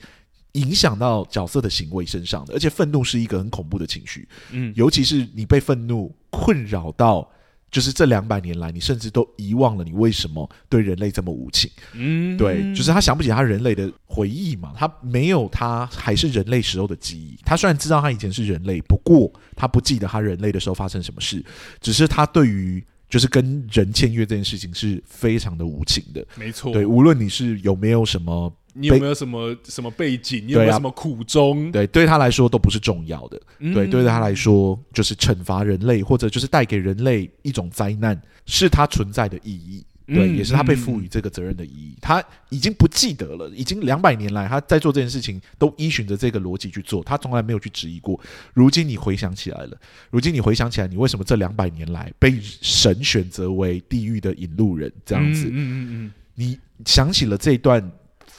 [0.53, 7.31] 影响到角色的行为身上的，而且愤怒是一个很恐怖的情绪，嗯，尤其是你被愤怒困扰到。
[7.73, 11.71] 就是这两百年来，你甚至都遗忘了你为什么对人类这么无情。
[11.95, 17.37] 嗯，对，就是他想不起他人类的回忆嘛，他没有他还是人类时候的记忆。
[17.45, 21.43] 他虽然知道他以前是人类，不过他不记得他人类的时候发生什么事，
[21.81, 26.23] 只是他对于就是跟人签约这件事情是非常的无情的。
[26.37, 28.55] 没错，对，无论你是有没有什么。
[28.75, 30.47] 你有没有什么什么背景？
[30.47, 31.71] 你有没有什么苦衷？
[31.71, 33.41] 对，对他来说都不是重要的。
[33.59, 39.85] 嗯、对，对他来说就是惩罚人类，或者就是带给人类一种灾难，是他存在的意义。
[40.07, 41.93] 对，嗯、也是他被赋予这个责任的意义。
[41.95, 48.19] 嗯、他已经不记得了，已经两百年来他在做这件事情都依循着这个逻辑去做，他从来没有去质疑过。
[48.53, 49.77] 如今你回想起来了，
[50.11, 54.93] 如今你回想起来，你为什么这两百年来被神选择为地狱的引路人？
[55.05, 57.93] 这样子，嗯嗯嗯，你想起了这一段。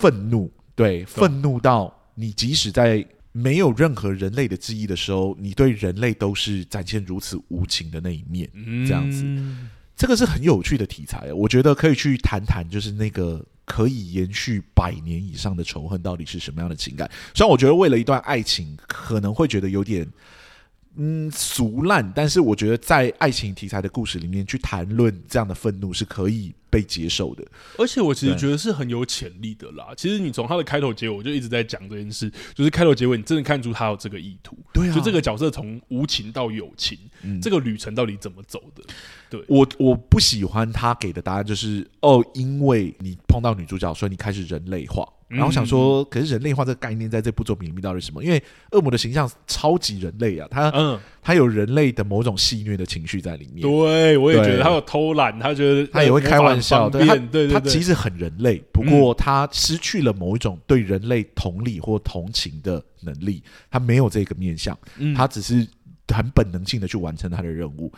[0.04, 8.50] 愤怒，对，愤怒到你即使在没有任何人类的记忆的时候，你对人类都是展现如此无情的那一面，
[8.86, 9.24] 这样子，
[9.96, 17.10] 这个是很有趣的题材，我觉得可以去谈谈，就是那个可以延续百年以上的仇恨到底是什么样的情感。
[17.34, 20.06] 虽然我觉得为了一段爱情可能会觉得有点。
[20.96, 27.44] 嗯，俗烂，但是我觉得在爱情题材的故事里面去谈论这样的愤怒是可以被接受的，
[27.78, 29.88] 而且我其实觉得是很有潜力的啦。
[29.98, 34.56] 其实你从他的开头结尾，我就一直在讲这件事，就是开头结尾，你真的看出他有这个意图。
[34.72, 38.84] 对啊，就这个角色从无情到有情，嗯，这个旅程到底怎么走的？
[39.30, 45.08] 对，我我不喜欢他给的答案就是哦，因为你碰到女主角，所以你开始人类化。
[45.34, 48.24] 然后想说，可是人类化这个概念在这部作品里面到底是什么？
[48.24, 48.42] 因为
[48.72, 53.62] 恶魔的形象超级人类啊，他嗯，他有人类的某种戏虐的情绪在里面。
[53.62, 63.42] 对，我也觉得他有偷懒，他觉得他也会开玩笑，对，他对他其实很人类，不过他失去了某一种对人类同理或同情的能力，
[63.72, 64.78] 他没有这个面向，
[65.16, 65.68] 他只是
[66.14, 67.92] 很本能性的去完成他的任务。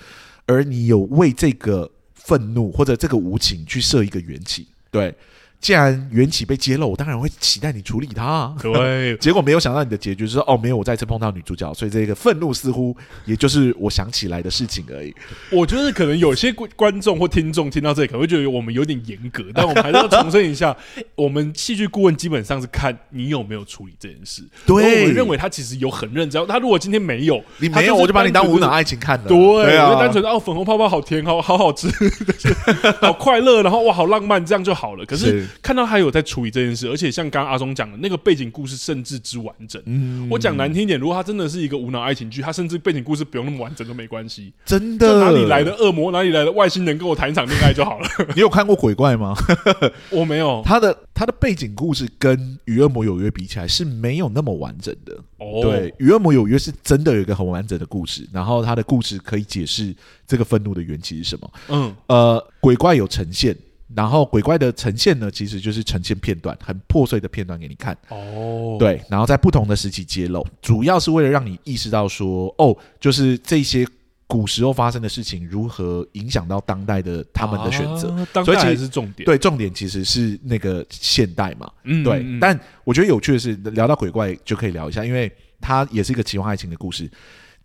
[0.45, 5.13] 而你有为这个愤怒或者这个无情去设一个缘起，对。
[5.65, 8.56] 既然缘起被揭露，我当然会期待你处理它啊。
[8.62, 15.12] 对， 结果没有想到你的结局是哦，没有，我再次碰到女主角，所以这个愤怒似乎也就是我想起来的事情而已。
[15.49, 20.78] 我觉得可能有些观众或听众听到这里，可能会觉得我们有点严格，但我们还是要重申一下，
[21.17, 24.43] 我们戏剧顾问基本上是看你有没有处理这件事。
[24.67, 26.45] 对，我们认为他其实有很认真。
[26.45, 29.25] 他如果今天没有，你没有，我就把你当无脑爱情看了。
[29.28, 31.89] 对，对啊，我就单纯的哦，粉红泡泡好甜，好好好吃，
[33.01, 35.04] 好快乐，然后哇，好浪漫，这样就好了。
[35.08, 35.43] 可是。
[35.61, 39.81] 看到他有在处理这件事，而且像刚刚阿忠讲的那个背景故事，甚至之完整。
[39.85, 44.53] 嗯，我讲难听一点，如果他真的是一个无脑爱情剧，他甚至背景故事不用那么完整都没关系。
[44.65, 48.07] 真的，哪里来的恶魔，哪里来的外星人，跟我谈一场恋爱就好了。
[48.35, 49.33] 你有看过鬼怪吗？
[50.11, 50.61] 我没有。
[50.65, 55.13] 他的他的背景故事跟《与恶魔有约》比起来是没有那么完整的。
[55.37, 59.93] 哦，对，《与恶魔有约》是真的有一个很完整的故事，然后他的故事可以解释
[60.27, 61.51] 这个愤怒的缘起是什么。
[61.69, 63.55] 嗯，呃，鬼怪有呈现。
[63.95, 67.97] 然后鬼怪的呈现呢，其实就是呈现片段，很破碎的片段给你看。
[68.10, 73.88] 哦，对，然后在不同的时期揭露，主要是为了让你意识到说，哦，就是这些
[74.27, 78.10] 古时候发生的事情如何影响到当代的他们的选择。
[78.12, 79.25] 啊、当代还是重点。
[79.25, 81.71] 对，重点其实是那个现代嘛。
[81.84, 82.21] 嗯，对。
[82.23, 85.31] 嗯、但我觉得有趣的是，聊到鬼怪就可以聊一下，因为
[85.62, 87.10] 它也是一个奇幻爱情的故事。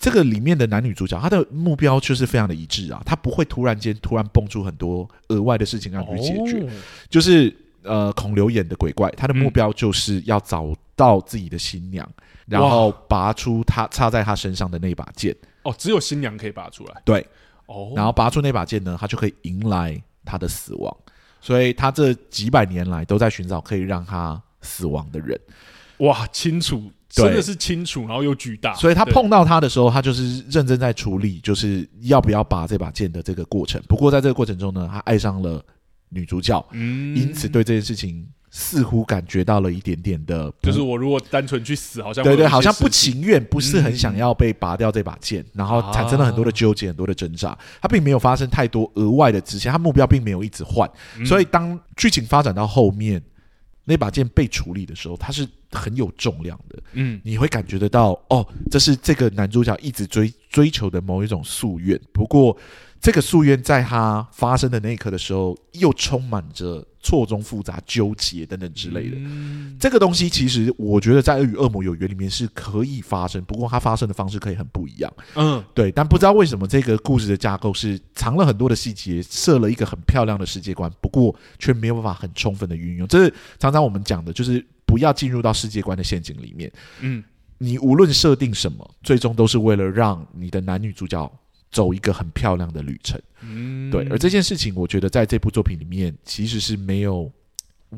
[0.01, 6.65] 这个里面的男女主角，他的目标就是非常的一致啊，他不会突然间突然蹦出很多额外的事情让你去解决。
[6.65, 6.69] 哦、
[7.11, 15.37] 就是呃，孔刘演的鬼怪，他的目标就是要找到自己的新娘，嗯、然后拔出他插在他身上的那把剑。
[15.63, 17.03] 哦，只有新娘可以拔出来。
[17.05, 17.27] 对，
[17.67, 20.97] 哦，然后拔出那把剑呢，他就可以迎来他的死亡。
[21.41, 25.39] 所以他这几百年来都在寻找可以让他死亡的人。
[25.99, 26.91] 哇，清楚。
[27.11, 33.83] 真的是清楚，然后又巨大，所以他碰到他的时候，他就是认真在处理，就是要不要拔这把剑的这个过程。
[33.89, 35.61] 不过在这个过程中呢，他爱上了
[36.09, 43.21] 女主角，嗯，因此对这件事情似乎感觉到了一点点的，就是我如果单纯去死，好像对对，好像不情。
[43.23, 47.59] 愿，不是很想要被拔掉这把剑，然后产生了很多的纠结，很多的挣扎。
[47.83, 50.89] 他并没有发生太多额外的支线，他目标并没有一直换，
[51.25, 53.21] 所以当剧情发展到后面。
[53.91, 56.81] 那把剑被处理的时候，它是很有重量的。
[56.93, 62.01] 嗯，你会感觉得到，哦，这是这个男主角一直追追求的某一种夙愿。
[62.13, 62.57] 不过，
[63.01, 69.17] 这个夙愿在它发生的那一刻的时候，又充满着错综复杂、纠结等等之类的。
[69.17, 75.11] 嗯、这个东西其实我觉得在《与恶魔有缘》里面是可以发生，不过它发生的方式可以很不一样。
[75.35, 75.91] 嗯，对。
[75.91, 83.09] 但不知道为什么这个故事的架构是藏了很多的细节，设了一个很漂亮的世界观，不过却没有办法很充分的运用。
[83.09, 86.71] 这是常常我们讲的，就是不要进入到世界观的陷阱里面。
[87.01, 87.25] 嗯，
[87.57, 91.33] 你无论设定什么，最终都是为了让你的男女主角。
[91.71, 93.21] 走一个很漂亮的旅程。
[93.43, 94.07] 嗯，对。
[94.09, 97.31] 而这件事情，我觉得在这部作品里面其实是没有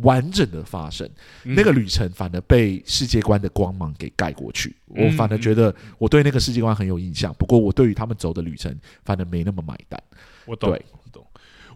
[0.02, 1.08] 完整的发生。
[1.44, 4.74] 嗯、那个旅程反而被世界观的光芒给盖过去。
[4.86, 7.34] 我反而觉得我对那个世界观很有印象。
[7.34, 10.02] 不过，我对于他们走的旅程，反而没那么买单。
[10.44, 11.26] 我懂，我懂。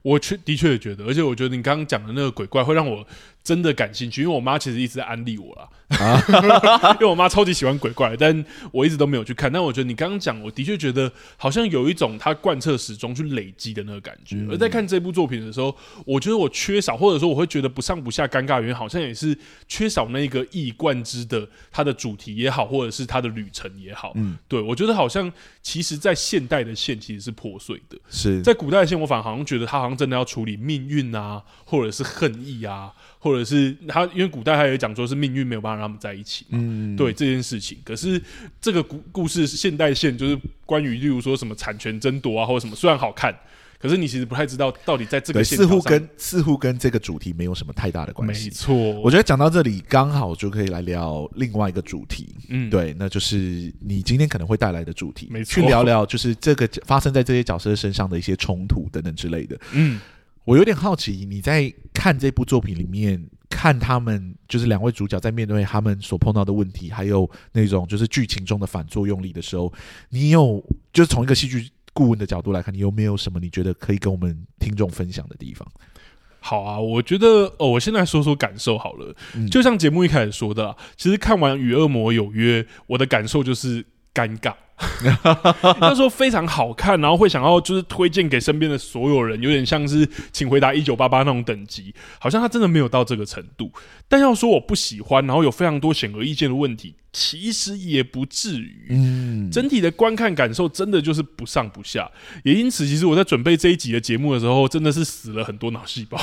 [0.02, 3.06] 我确的确也觉得，而且我觉得你刚刚讲的那个鬼怪会让我。
[3.46, 9.52] 真的感兴趣，因为我妈其实一直在安利我啦， 因为我妈超级喜欢鬼怪，但我一直都没有去看。
[9.52, 14.44] 但我觉得你刚刚讲，我的确觉得好像有一种她贯彻始终去累积的那个感觉。
[14.50, 24.10] 而在看这部作品的时候，我觉得我缺少，或者说我会觉得不上不下尴尬，原因好像也是缺少那个一以贯之的它的主题也好，或者是它的旅程也好。
[24.16, 25.32] 嗯，对，我觉得好像
[25.62, 32.92] 其实，在现代的线其实是破碎的，是在古代的线，我反而好像觉得他好像真的要处理命运啊，或者是恨意啊。
[33.18, 37.78] 或者是他，因为古代他也讲说是命运没有办法让他们在一起嘛，嗯，对这件事情。
[37.84, 38.20] 可是
[38.60, 43.34] 这个故故事现代线就是关于，例如说什么产权争夺啊，或者什么，虽然好看，
[43.80, 48.44] 可是你其实不太知道到底在这个线似乎跟似乎跟这个主题没有什么太大的关系。
[48.44, 60.00] 没错，我觉得讲到这里刚好就可以来聊另外一个主题，嗯，对，那就是你今天可能会带来的主题，没错，去聊聊就是这个发生在这些角色身上的一些冲突等等之类的，嗯。
[60.46, 69.72] 我有点好奇，你在看这部作品里面，看他们就是两位主角在面对他们所碰到的问题，还有那种就是剧情中的反作用力的时候，
[70.08, 75.66] 你有就是从一个戏剧顾问的角度来看，你有没有什么你觉得可以跟我们听众分享的地方？
[76.38, 79.12] 好啊，我觉得哦，我现在说说感受好了。
[79.34, 84.54] 嗯、就像节目一开始说的啦，其实看完《与恶魔有约》，我的感受就是尴尬。
[85.80, 93.70] 那时候非常好看，然后会想要就是推荐给身边的所有人，有点像是请回答一九八八那种等级，好像他真的没有到这个程度。
[94.08, 98.86] 但要说我不喜欢，然后有非常多显而易见的问题，其实也不至于。
[98.90, 102.08] 嗯，整体的观看感受真的就是不上不下，
[102.44, 106.18] 也因此，其实我在准备这一集的节目的时候，真的是死了很多脑细胞。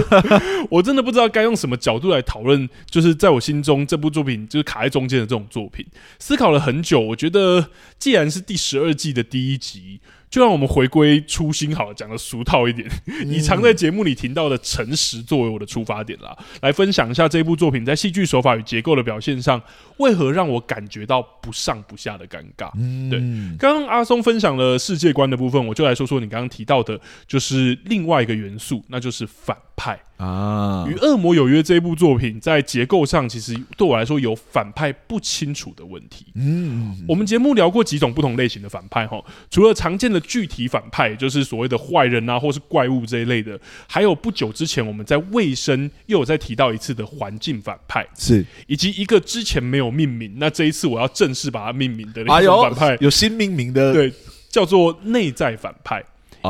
[0.68, 5.86] 我真的不知道该用什么角度来讨论，就是在我心中这部作品就是卡在中间的这种作品，
[6.18, 7.70] 思考了很久，我觉得。
[7.98, 12.88] 既然是第十二季的第一集，就让我们回归初心，好了，讲的俗套一点，
[13.26, 19.62] 以常在节目里听到的诚实作为我的出发点啦，来分享一下这部作品在戏剧手法与结构的表现上，
[19.98, 22.70] 为何让我感觉到不上不下的尴尬。
[23.08, 23.20] 对，
[23.56, 29.98] 刚刚阿松分享了世界观的部分，我就来说说你刚刚提到的，就是另外一个元素，那就是反派。
[30.16, 36.24] 啊，与恶魔有约这一部作品在结构上，其实对我来说有反派不清楚的问题。
[36.34, 54.10] 嗯，我们节目聊过几种不同类型的反派哈，除了常见的具体反派，就是所谓的坏人啊，或是怪物这一类的，还有不久之前我们在卫生又有再提到一次的环境反派，是以及一个之前没有命名，那这一次我要正式把它命名的那种反派，有新命名的，对，
[54.48, 56.02] 叫做内在反派。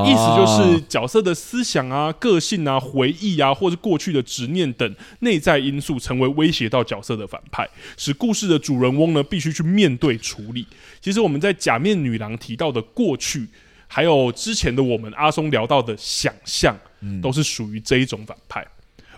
[0.05, 10.67] 意思就是角色的思想啊、个性啊、回忆啊，或者过去的执念等内在因素，成为威胁到角色的反派，使故事的主人翁呢必须去面对处理。
[11.01, 13.47] 其实我们在假面女郎提到的过去，
[13.87, 16.77] 还有之前的我们阿松聊到的想象，
[17.23, 18.67] 都是属于这一种反派。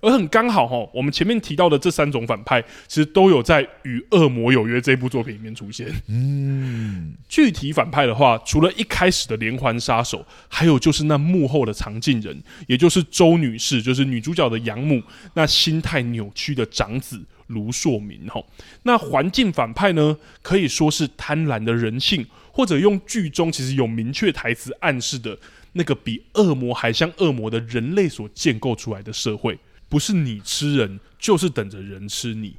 [0.00, 5.88] 而很刚好哈，我们前面提到的这三种反派，其实都有在《与恶魔有约》这部作品里面出现。
[6.08, 15.02] 嗯，具体反派的话，除了一开始的连环杀手，还有就是那幕后的藏镜人，也就是周女士，就是女主角的养母，
[15.34, 18.42] 那心态扭曲的长子卢硕民哈。
[18.82, 25.36] 那环境反派呢，可以说是贪婪的人性，或者用剧中其实有明确台词暗示的
[25.72, 29.58] 那个比恶魔还像恶魔的人类所建构出来的社会。
[29.88, 32.56] 不是你吃人，就是等着人吃你。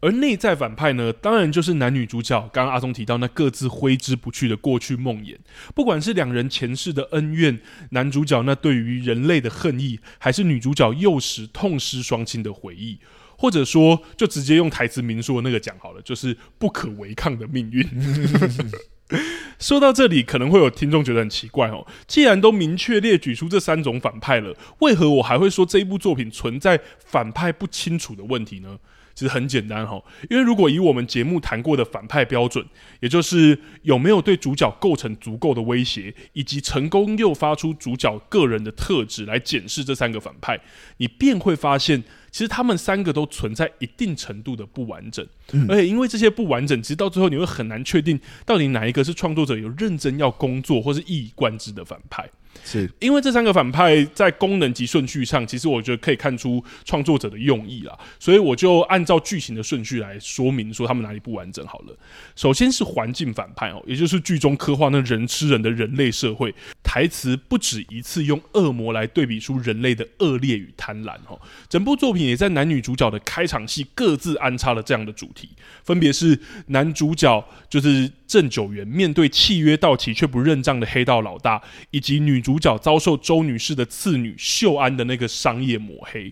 [0.00, 2.40] 而内在反派呢，当然就是男女主角。
[2.52, 5.36] 刚刚阿松提到那各自挥之不去的过去梦魇，
[5.76, 12.98] 不管是两人前世的恩怨，男主角那对于人类的恨意，还是女主角幼时痛失双亲的回忆，
[13.38, 17.86] 或者说，就直接用台词明说那个讲好了，就是不可违抗的命运。
[19.58, 21.86] 说到这里，可能会有听众觉得很奇怪哦。
[22.06, 28.78] 既然都明确列举出这三种反派了，为何我还会说这一部作品存在反派不清楚的问题呢？
[29.14, 32.64] 其实很简单哈，因为如果以我们节目谈过的反派标准，
[33.00, 40.58] 也就是有没有对主角构成足够的威胁，以及成功诱发出主角个人的特质来检视这三个反派，
[40.96, 45.24] 你便会发现，其实他们三个都存在一定程度的不完整。
[45.52, 52.28] 嗯、而且因为这些不完整，其实到最后你会很难确定到底哪一个是创作者有认真要工作或是一以贯之的反派。
[52.64, 61.96] 是因为这三个反派在功能及顺序上，其实我觉得可以看出创作者的用意啦，所以我就按照剧情的顺序来说明说他们哪里不完整好了。
[62.36, 71.40] 首先是环境反派哦，也就是剧中刻画那人吃人的人类社会，台词不止一次用恶魔来对比出人类的恶劣与贪婪哦。
[71.70, 75.41] 整部作品也在男女主角的开场戏各自安插了这样的主题，
[75.82, 76.38] 分别是
[76.68, 82.52] 男主角就是郑九元面对契约到期却不认账的黑道老大，以及女主。
[82.52, 86.30] 主角遭受周女士的次女秀安的那个商业抹黑。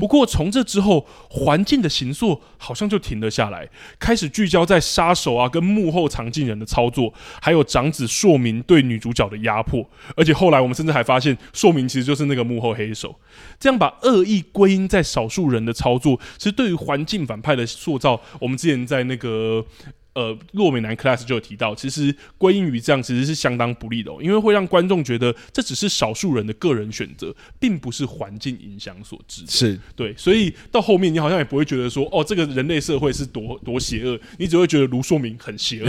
[0.00, 3.68] 不过从这之后，环境的形塑好像就停了下来，
[4.00, 9.88] 开始聚焦在杀手啊跟幕后藏镜人的操作，还有长子硕明对女主角的压迫。
[10.16, 13.14] 而且后来我们甚至还发现，硕明其实就是那个幕后黑手。
[13.60, 19.64] 这样把恶意归因在少数人的操作，其实对于环境反派的塑造，我们之前在那个。
[20.12, 29.44] 呃，落美男 class 就有提到，其实归因于这样其实是相当不利的哦，因为会让观众觉得这只是少数人的个人选择，并不是环境影响所致。
[29.46, 35.88] 是对，所以到后面你好像也不会觉得说，哦，这个人类社会是多多邪恶，你只会觉得卢硕明很邪恶。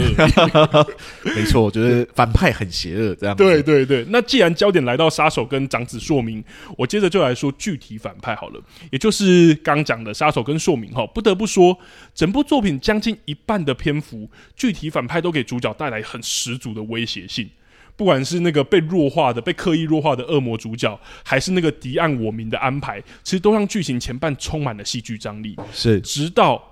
[1.34, 3.34] 没错，我觉得反派很邪恶，这样。
[3.36, 6.42] 对对对，那既然焦点来到杀手跟长子硕明，
[6.78, 8.62] 我接着就来说具体反派好了，
[8.92, 11.04] 也就是刚讲的杀手跟硕明哈。
[11.08, 11.76] 不得不说，
[12.14, 14.11] 整部作品将近一半的篇幅。
[14.56, 17.48] 具体反派都给主角带来很十足的威胁性，
[17.96, 25.56] 不管是那个被弱化的、被刻意弱化的恶魔主角，还是那个敌暗我明的安排，其实都让剧情前半充满了戏剧张力。
[25.72, 26.62] 是，直到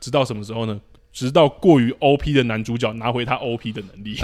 [0.00, 0.80] 直到什么时候呢？
[1.14, 4.18] 直到过于 OP 的男主角拿回他 OP 的能力，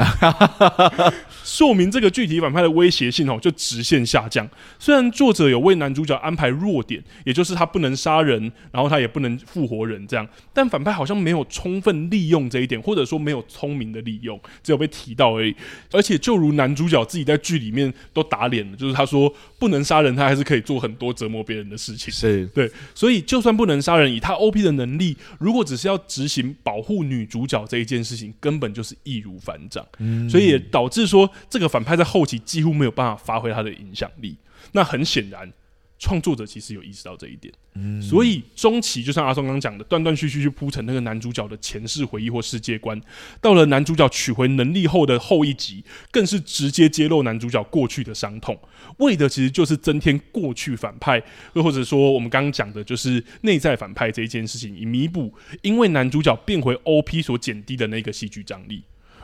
[1.45, 4.47] 说明这个具体反派的威胁性哦就直线下降。
[4.77, 15.55] 虽然作者有为男主角安排弱点，也就是他不能杀人，然后他也不能复活人这样，但反派好像没有充分利用这一点，或者说没有聪明的利用，只有被提到而已。
[15.93, 22.13] 而且就如男主角自己在剧里面都打脸了，就是他说不能杀人，他还是可以做很多折磨别人的事情。
[22.13, 26.80] 是对，所以就算不能杀人，以他 OP 的能力，如果只是要执行保。
[26.81, 34.35] 保护女主角这一件事情根本就是易如反掌，嗯，所以也导致说这个反派在后期几乎没有办法发挥他的影响力。
[34.73, 35.53] 那很显然，
[36.01, 42.99] 创作者其实有意识到这一点，嗯，所以中期就像阿松刚讲的，断断续续去铺陈那个男主角的前世回忆或世界观，
[43.43, 48.59] 到了男主角取回能力后的后一集，更是直接揭露男主角过去的伤痛。
[48.97, 51.23] 为的其实就是增添过去反派，
[51.53, 58.83] 又或者说我们刚刚讲的就是内在反派这一件事情，以弥补因为男主角变回 OP 所减低的那个戏剧张力。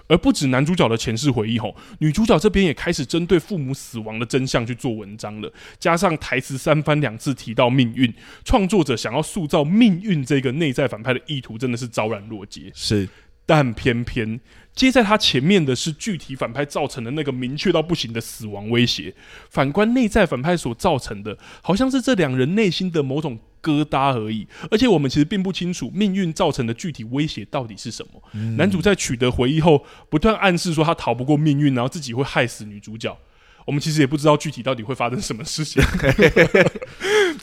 [0.08, 5.52] 而不止男主角的前世回忆吼，女主角这边也开始针对父母死亡的真相去做文章了。
[5.78, 8.12] 加上台词三番两次提到命运，
[8.44, 12.70] 创作者想要塑造命运这个内在反派的意图真的是昭然若揭。
[12.74, 13.08] 是，
[13.46, 14.40] 但偏偏。
[14.74, 19.14] 接在他前面的是具体反派造成的那个明确到不行的死亡威胁，
[19.48, 24.46] 反观内在反派所造成的，好像是这两人内心的某种疙瘩而已。
[24.70, 28.22] 而且我们其实并不清楚命运造成的具体威胁到底是什么。
[28.34, 28.58] 嗯。
[28.58, 33.16] 男主在取得回忆后，不断暗示说他逃不过命运，然后自己会害死女主角。
[33.64, 35.82] 我们其实也不知道具体到底会发生什么事情，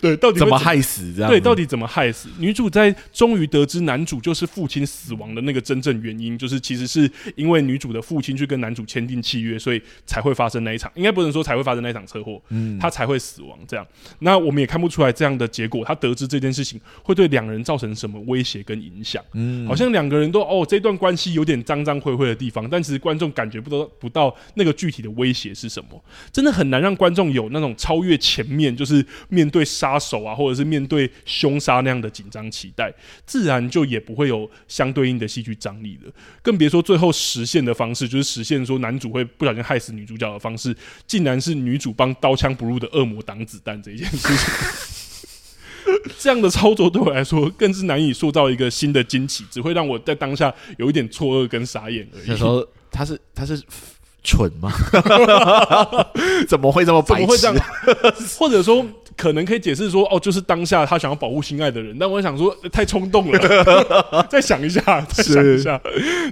[0.04, 1.32] 对，到底怎么害死这样？
[1.32, 2.28] 对，到底怎么害死？
[2.38, 13.88] 女主在终于得知男主就是父亲死亡的那个真正原因，就是其实是因为女主的父亲去跟男主签订契约，所以才会发生那一场，应该不能说才会发生那一场车祸，嗯，他才会死亡这样。
[14.20, 26.04] 那我们也看不出来这样的结果，他得知这件事情会对两人造成什么威胁跟影响，嗯，好像两个人都哦，这段关系有点脏脏灰灰的地方，但其实观众感觉不到不到那个具体的威胁是什么。
[26.34, 32.94] 真的很难让观众有那种超越前面，就是面对杀手啊，或者是面对凶杀那样的紧张期待，
[33.26, 36.12] 自然就也不会有相对应的戏剧张力了。
[36.41, 40.76] 更别说最后实现的方式，就是实现说男主会不小心害死女主角的方式，
[41.08, 44.54] 竟然是女主帮刀枪不入的恶魔挡子弹这一件事情。
[46.18, 52.24] 这样的操作对我来说，更是难以塑造一个新的惊奇，只会让我在当下有一点错愕跟傻眼而已。
[52.28, 53.62] 那时候他是他是。
[54.24, 54.72] 蠢吗？
[56.48, 57.22] 怎么会这么白痴？
[57.22, 57.66] 怎么会这样？
[58.40, 58.86] 或者说，
[59.18, 63.40] 可能可以解释说，哦，就是当下他想要保护心爱的人，但我想说，太冲动了。
[64.30, 65.80] 再想一下，再想一下。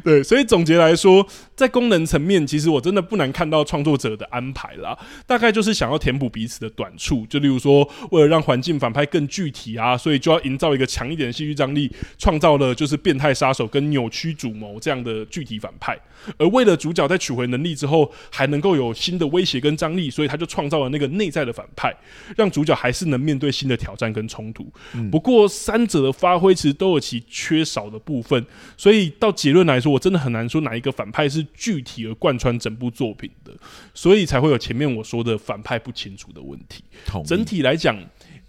[0.03, 1.25] 对，所以总结来说，
[1.55, 4.97] 在功能层面，其实我真的不难看到创作者的安排啦。
[5.27, 15.97] 大概就是想要填补彼此的短处，就例如说，为了让环境反派更具体啊，所以就要营造一个强一点的戏剧张力，创造了就是变态杀手跟扭曲主谋这样的具体反派。
[16.37, 21.93] 而为了主角在取回能力之后还能够有新的威胁跟张力，所以他就创造了那个内在的反派，
[22.35, 24.71] 让主角角还是能面对新的挑战跟冲突。
[24.93, 28.45] 嗯、不过三者的发挥其实都有其缺少的部分，
[28.77, 33.51] 所以到结论来说，我真的很难说哪一个反派是具体而贯穿整部作品的，
[33.93, 36.83] 所以才会有前面我说的反派不清楚的问题。
[37.25, 37.97] 整体来讲，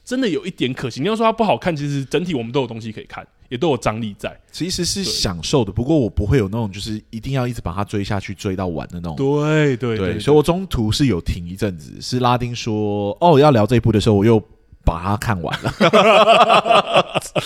[0.05, 1.01] 真的有一点可惜。
[1.01, 3.27] 你要说它不好看，其实整体我们都有东西可以看。
[3.53, 5.71] 也都有张力在，其实是享受的。
[5.71, 9.17] 不过我不会有那种就是一定要一直把它追下去，追到完的那种。
[9.17, 12.01] 对对对，所以我中途是有停一阵子。
[12.01, 14.43] 是拉丁说哦要聊这一部的时候，我又。
[14.85, 17.23] 把它看完了，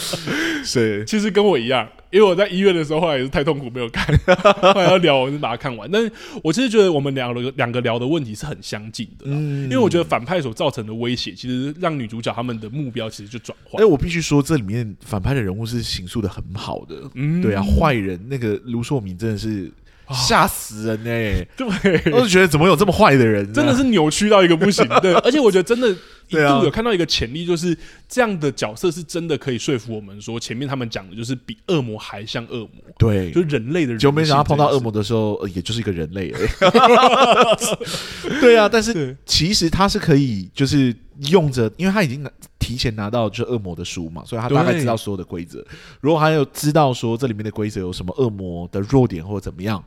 [0.64, 4.07] 是，其实跟我一样，因为我在医院的时候，后来也是太痛苦没有看，
[4.74, 5.91] 后来要聊，我就把它看完。
[5.91, 6.11] 但是
[6.43, 13.82] 我其实觉得我们两个两个聊的问题是很相近的，嗯，因为我觉得反派所造成的威胁，其实让女主角他们的目标其实就转换。
[13.82, 19.72] 哎，我必须说，这里面反派的人物是形塑的很好的，嗯，对啊，坏人那个卢硕明真的是。
[20.15, 21.49] 吓死人呢、欸！
[21.57, 21.67] 对，
[22.13, 24.87] 我就觉得怎么有这么坏的人，真的是扭曲到一个不行。
[25.03, 27.77] 对， 而且我觉得真的一度有看到一个潜力，就是
[28.09, 32.71] 这样的角色是真的可以说服我们说，前面他们讲的就是比恶魔还像恶魔。
[32.99, 36.49] 对，就人类的人，就没想到碰到恶魔的时候，也就是一个人类而已。
[38.41, 40.95] 对啊，但是其实他是可以，就是
[41.31, 45.64] 用着，因为他已经提前拿到就是恶魔的书嘛，所以他大概知道所有的规则。
[46.01, 49.83] 如果还有知道说这里面的规则有什么恶魔的弱点或者怎么样，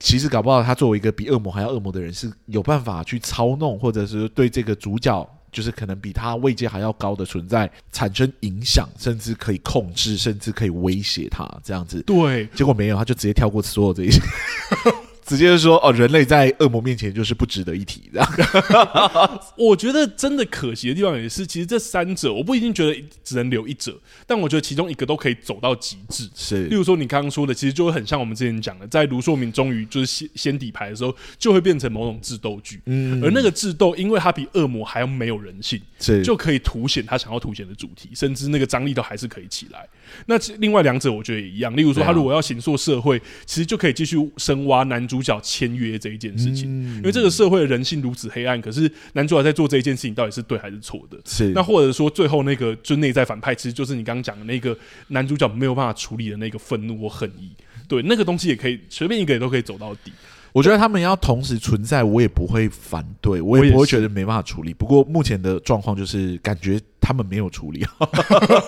[0.00, 12.00] 其实搞不好他作为一个比恶魔还要恶魔的人，是有办法去操弄，或者是对这个主角，就是可能比他位阶还要高的存在产生影响，甚至可以控制，甚至可以威胁他这样子。
[12.02, 14.20] 对，结果没有，他就直接跳过所有这一些。
[15.28, 18.28] 直接就说哦，人类在恶魔面前就是不值得一提这样。
[19.58, 26.26] 我觉得真的可惜的地方也是，其实这三者我不一定觉得只能留一者，但我觉得其中一个都可以走到极致。
[26.34, 32.80] 是，例如说你刚刚说的，其实就会很像我们之前讲的，在卢硕明终于就是先先底牌的时候，就会变成某种智斗剧。
[32.86, 39.86] 嗯，而那个智斗，因为它比恶魔还要没有人性，是就可以凸显他想要凸显的主题，甚至那个张力都还是可以起来。
[40.24, 45.17] 那另外两者我觉得也一样，例如说他如果要行塑社会，其实就可以继续深挖男主。
[45.18, 51.18] 主角签约这一件事情，因为这个社会的人性如此黑暗，可是男主角在做这一件事情到底是对还是错的？
[51.24, 54.76] 是那或者说最后那个就内在反派，其实就是你刚刚讲的那个
[55.08, 57.50] 男主角没有办法处理的那个愤怒或恨意。
[57.88, 60.12] 对，那个东西也可以随便一个也都可以走到底。
[60.52, 64.72] 我觉得他们要同时存在，我也不会反对，我也不会觉得没办法处理。
[64.72, 67.86] 不过目前的状况就是感觉他们没有处理，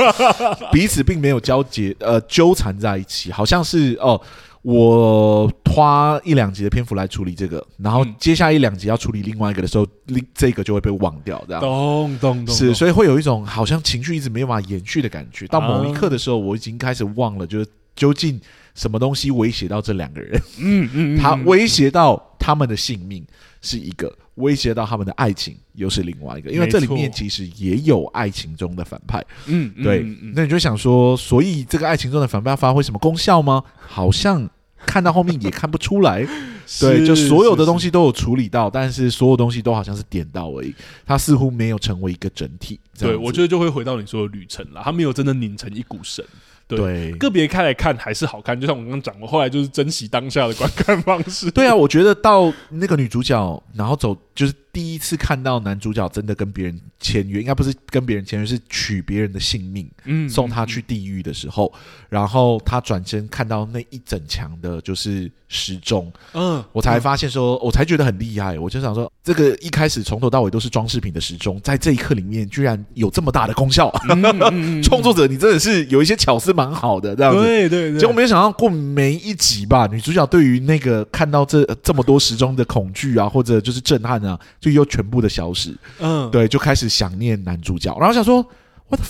[0.72, 4.18] 彼此并没有交结呃纠缠在一起，好像是哦。
[4.62, 11.62] 我花一两集的篇幅来处理这个，然后接下来一两集要处理另外一个的时候，另这个就会被忘掉，这样。
[11.62, 15.46] 咚咚咚，是，所以会有一种好像情绪一直没有办法延续的感觉。
[15.46, 17.66] 到某一刻的时候，我已经开始忘了，就是
[17.96, 18.38] 究竟
[18.74, 20.38] 什么东西威胁到这两个人。
[20.58, 23.24] 嗯嗯，他威胁到他们的性命
[23.62, 26.50] 是一个，威胁到他们的爱情又是另外一个。
[26.50, 29.24] 因为这里面其实也有爱情中的反派。
[29.46, 30.02] 嗯，对。
[30.34, 33.62] 那你就想说，所以这个爱情中的反派要发挥什么功效吗？
[33.76, 34.48] 好像。
[34.86, 36.26] 看到后面也看不出来，
[36.80, 40.74] 对，就所有的东西都有处理到，但是所有东西都好像是点到而已，
[41.04, 42.80] 它似乎没有成为一个整体。
[42.98, 46.24] 对，我觉得就会回到你说的旅程了，它没有真的拧成一股绳。
[46.76, 51.50] 对，个别开来看还是好看，就像我刚刚讲的，后来就是珍惜当下的观看方式。
[51.50, 54.54] 对啊，我觉得到那个女主角，然后走就是。
[54.72, 61.72] 第一次看到男主角真的跟别人签约，应该不是跟别人签约，是取别人的性命，嗯，送他去地狱的时候，
[62.08, 68.58] 然后他转身看到那一整墙的就是时钟，嗯，我才发现说，我才觉得很厉害。
[68.58, 73.92] 我就想说，这个一开始从头到尾都是装饰品的时钟，在这一刻里面居然有这么大的功效。
[74.84, 77.42] 创作者，你真的是有一些巧思蛮好的，这样子。
[77.42, 77.98] 对对对。
[77.98, 84.38] 结果没有想到，过每一集吧，女主角对于那个看到这这么多时钟的恐惧啊，或者就是震撼啊。
[84.60, 88.46] 就又全部的消失，嗯，对，就开始想念男主角，然后想说。
[88.90, 89.04] 我的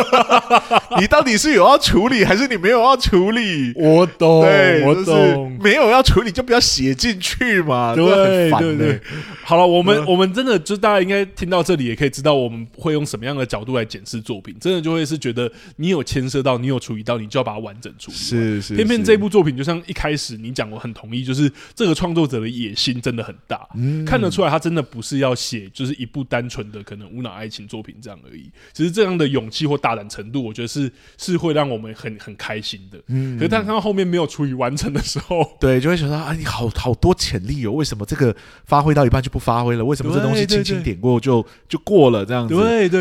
[0.98, 3.72] 你到底是有要处理，还是你没有要处理？
[3.76, 4.40] 我懂，
[4.84, 7.94] 我懂，没有要处理就不要写进去嘛。
[7.94, 9.00] 对对对，对，
[9.44, 14.56] 好了，我们、嗯、我们真的就大家应该听到这里，也可以知道我们会用什么样的角度来检视作品。
[14.60, 18.16] 真的就会是觉得你有牵涉到，你有处理到，你就要把它完整处理。
[18.16, 28.50] 是是，偏偏这部作品就像一开始你讲，我很同意，就是这个创作者的野心真的很大，嗯，看得出来他真的不是要写就是一部单纯的可能无脑爱情作品这样而已。
[28.72, 32.98] 其实这样的勇气或大胆程度，我觉得是是会让我们很很开心的。
[33.08, 39.84] 嗯，可是当看到后面没有处理完成的时候， 对，就会想到啊，你好好多潜力哦，为什么这个发挥到一半就不发挥了？
[39.84, 42.54] 为什么这东西轻轻点过就就过了这样子？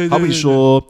[0.09, 0.85] 好比说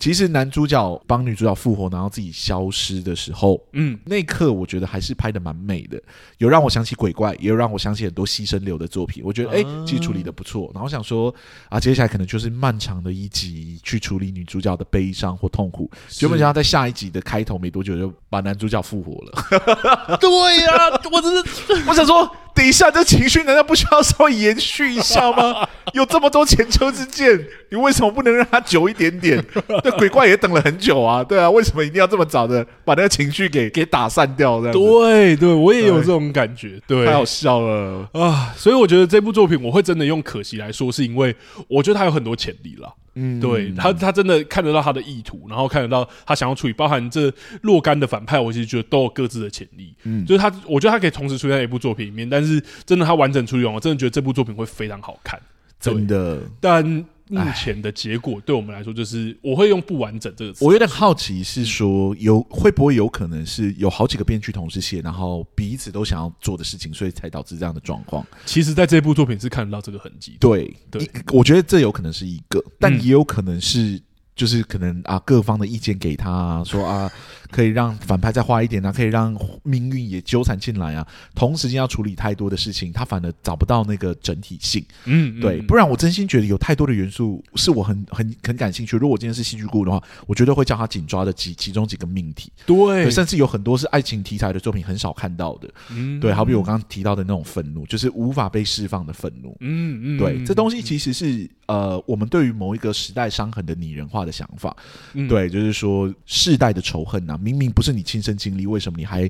[0.00, 6.02] 其实男主角帮女主角复活，然后自己消失的时候，嗯，那一刻我觉得还是拍的蛮美的，
[6.38, 9.22] 有让我想起鬼怪，也有让我想起很多牺牲流的作品。
[9.24, 10.70] 我觉得哎、欸，其实处理的不错。
[10.72, 11.32] 然后想说
[11.68, 15.90] 啊，接下来可能就是漫长的一集去处理女主角的悲伤或痛苦。
[16.08, 20.16] 基本上在下一集的开头没多久就把男主角复活了。
[20.18, 21.44] 对呀、啊，我真的，
[21.86, 22.26] 我想说。
[22.54, 25.66] 等一下，这情绪难道不需要稍微延续一下吗？
[25.94, 29.42] 有这么多前车之鉴，你为什么不能让它久一点点？
[29.84, 34.60] 那鬼怪也等了很久啊，对啊，为什么一定要这么早的把那个情绪给给打散掉？
[34.60, 38.54] 这样对对，我也有这种感觉，对，太好笑了啊！
[38.56, 41.34] 所以我觉得这部作品我会真的用可惜来说，是因为
[41.68, 42.94] 我觉得它有很多潜力了。
[43.22, 49.94] 嗯，对他，他真的看得到他的意图，然后看得到他想要处理，包含这若干的反派，我其实觉得都有各自的潜力。
[50.04, 55.38] 嗯，就是他，我觉得他可以同时出现在一部作品里面，但是真的他完整处理完，我真的觉得这部作品会非常好看，
[55.78, 56.40] 真的。
[56.60, 60.64] 但目前的结果对我们来说，就是我会用“不完整”这个词。
[60.64, 68.26] 我有点好奇，是说有会不会有可能是有好几个编剧同时写，然后彼此都想要做的事情，所以才导致这样的状况？
[68.44, 70.36] 其实，在这部作品是看得到这个痕迹。
[70.40, 74.00] 对对，我觉得这有可能是一个，但也有可能是。
[74.36, 77.12] 就是可能啊，各方的意见给他、啊、说啊，
[77.50, 81.06] 可以让反派再花一点啊，可以让命运也纠缠进来啊。
[81.34, 84.84] 同时间要处理太多的事情，他反而找不到那个整体性。
[85.04, 88.96] 嗯，嗯，对，不然我真心觉得有太多的元素是我很很很感兴趣。
[88.96, 92.52] 如果我今天是戏剧顾问的话，我绝对会叫他紧抓的几其中几个命题。
[92.66, 95.68] 对，甚至有很多是爱情题材的作品很少看到的。
[95.90, 99.56] 嗯，对，好比我刚刚提到的那种愤怒，就是无法被释放的愤怒。
[99.60, 104.76] 嗯嗯，对，这东西其实是呃，我们对于某一个时代伤痕的拟人化的想法，
[105.14, 109.28] 嗯、对，就是说世代的仇恨呐、啊，明明不是你亲身经历，为什么你还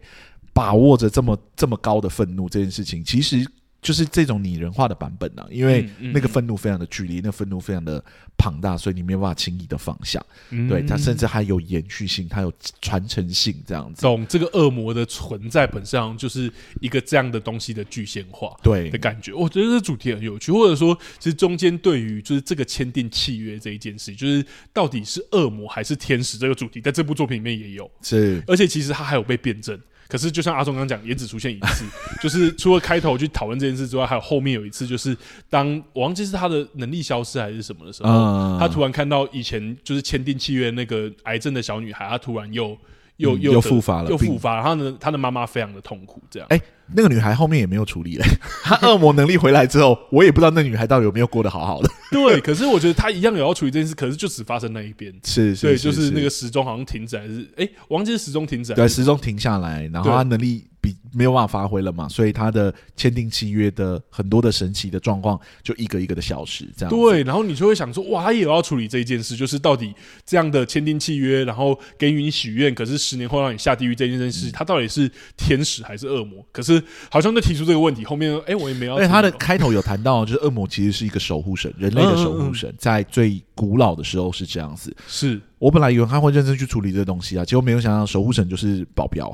[0.52, 2.48] 把握着这么这么高的愤怒？
[2.48, 3.46] 这件事情其实。
[3.82, 8.04] 就是这种拟人化的版本呢、啊，因为那个愤怒非常的剧烈，那愤怒非常的
[8.36, 10.22] 庞大，所以你没有办法轻易的放下。
[10.50, 12.52] 嗯、对，它甚至还有延续性，它有
[12.82, 14.02] 传承性，这样子。
[14.02, 19.32] 懂这个恶魔的存在本身上就是一个这样的东西的具现化，对的感觉。
[19.32, 27.90] 我觉得这主题很有趣，或者说，其实中间对于就是这个签订契约这一件事，就是到底是恶魔还是天使这个主题，在这部作品里面也有。
[28.02, 29.80] 是，而且其实它还有被辩证。
[30.10, 31.84] 可是，就像阿忠刚刚讲，也只出现一次，
[32.20, 35.16] 就是除了开头去讨论这件事之外，还有后面有一次，就是
[35.48, 42.76] 当我忘记是他的能力消失还是什么的时候，嗯、他突然看到以前就是签订契约那个癌症的小女孩，她突然又
[43.18, 46.48] 又又又复发了，又复发，然后呢，她的妈妈非常的痛苦，这样。
[46.50, 46.60] 欸
[46.94, 48.24] 那个女孩后面也没有处理嘞，
[48.64, 51.88] 她恶魔能力回来之后，我也不知道那女孩到底有没有过得好好的。
[52.10, 55.12] 对，可是我觉得她一样也要处理这件事，可是就只发生那一边。
[55.24, 58.74] 是，是，对，就是那个时钟好像停止还是哎，我忘记是时钟停止。
[58.74, 66.68] 对，时钟停下来，然后她能力比没有办法发挥了嘛，所以他的签订契约的很多的神奇的状况就一个一个的消失。
[66.76, 69.94] 这样对，然后你就会想说，哇，他也要处理这一件事，就是到底
[70.26, 76.44] 这样的签订契约，然后给予你许愿，可是十年后让你下地狱这件事，他到底是天使还是恶魔？
[76.52, 77.60] 可是好像在提出。
[77.70, 78.94] 这个问题后面，哎、欸，我也没有。
[78.94, 84.92] 因为他的开头有谈到，就是恶魔其实是一个守护神，人类的守护神，嗯嗯嗯，在最古老的时候是这样子。
[85.06, 89.30] 是我本来以为他会认真去处理这个东西啊，结果没有想到守护神就是保镖，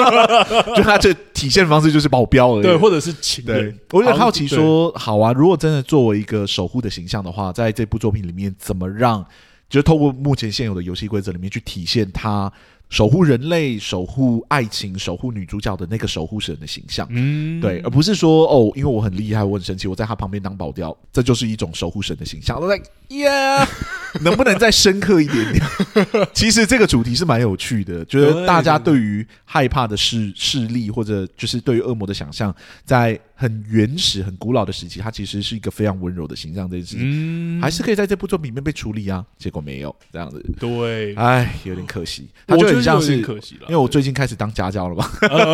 [0.74, 3.70] 就他这体现方式就是保镖而已，对，或者是情人。
[3.70, 9.22] 对，我有点好奇说，好啊，如果真的作为一个守护的形象的话，在这部作品里面，怎么让，
[9.68, 12.50] 就是透过目前现有的游戏规则里面去体现他。
[12.92, 22.60] 守护人类、守护爱情、守护女主角的那个守护神的形象，嗯，对，而不是说哦，因为我很厉害，我很神奇，我在他旁边当保镖，这就是一种守护神的形象。
[22.60, 22.78] 我在
[23.08, 23.66] ，yeah，
[24.20, 25.64] 能不能再深刻一点点？
[26.34, 33.18] 其实这个主题是蛮有趣的，觉得大家对于害怕的势势力，或者就是对于恶魔的想象，在。
[33.42, 39.26] 很原始、很古老的时期，它其实是一个非常温柔的形象，这件事情、嗯、还是可以在这部作品里面被处理啊。
[39.36, 42.28] 结果没有这样子，对，哎，有点可惜。
[42.46, 45.04] 他就很像是，可惜了，因为我最近开始当家教了嘛，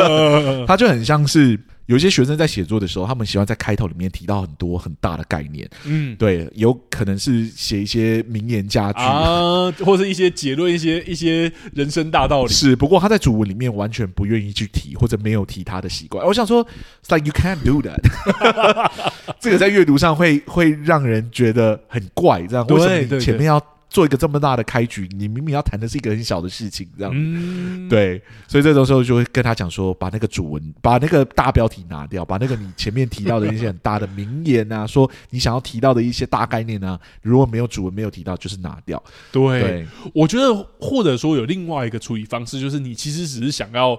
[0.69, 1.59] 他就很像是。
[1.89, 12.53] 有些学生在写作的时候，他们喜欢在开头里面提到很多很大的概念，嗯，对，有可能是写一些名言佳句啊， 或者一些结论，一些一些人生大道理。
[12.53, 16.27] 是，不过他在主文里面完全不愿意去提，或者没有提他的习惯。
[16.27, 16.63] 我想说
[17.03, 18.91] ，It's like you can't do that，
[19.41, 23.59] 这个在阅读上会会让人觉得很怪，这样为什么你前面要？
[23.91, 39.03] 做一个这么大的开局，你明明要谈的是一个很小的事情，这样子，嗯、对，所以这种时候就会跟他讲说，把那个主文，把那个大标题拿掉，把那个你前面提到的一些很大的名言啊，说你想要提到的一些大概念啊，如果没有主文没有提到，就是拿掉。
[39.33, 43.99] 对，对我觉得或者说有另外一个处理方式，就是你其实只是想要。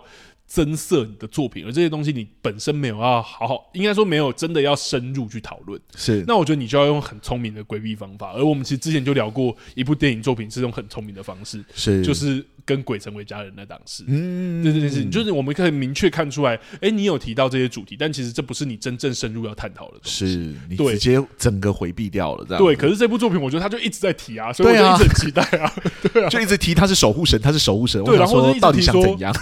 [0.50, 5.80] 增色你的作品，而这些东西你本身没有要好好，应该说没有真的要深入去讨论。
[5.96, 8.34] 是，那我觉得你就要用很聪明的规避方法。
[8.34, 14.04] 而我们其实之前就聊过一部电影作品是用很聪明的方式，是，就是跟鬼成为家人的档事。
[14.08, 20.28] 嗯，对对对，就是我们可以明确看出来，哎、欸，你有提到这些主题，但其实这不是你真正深入要探讨的东西。
[20.28, 22.64] 是，你直接整个回避掉了，这样。
[22.64, 25.74] 对，可是这部作品，我觉得他就一直在提啊，所以我就一直很期待啊，
[26.14, 28.04] 对啊，就一直提他是守护神，他是守护神。
[28.04, 29.34] 对，然后到底想怎样？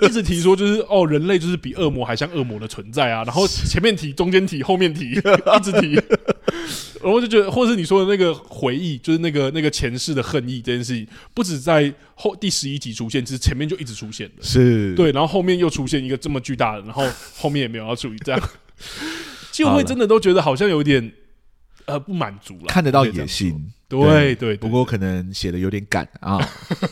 [0.00, 3.22] 一直提说就是哦，人类就是比恶魔还像恶魔的存在啊。
[3.22, 6.00] 然后前面提，中间提，后面提， 一直提。
[7.02, 14.42] 然后就觉得，或者是你说的那个回忆，就是那个那个前世的恨意这件事情，不止在后第十一集出现，其实前面就一直出现了。
[14.42, 17.04] 是对，然后后面又出现一个这么巨大的，然后
[17.36, 18.40] 后面也没有要处理，这样
[19.50, 21.12] 就会真的都觉得好像有点
[21.86, 23.72] 呃不满足了，看得到野心。
[23.88, 26.38] 对对，对，对，不过可能写的有点赶啊，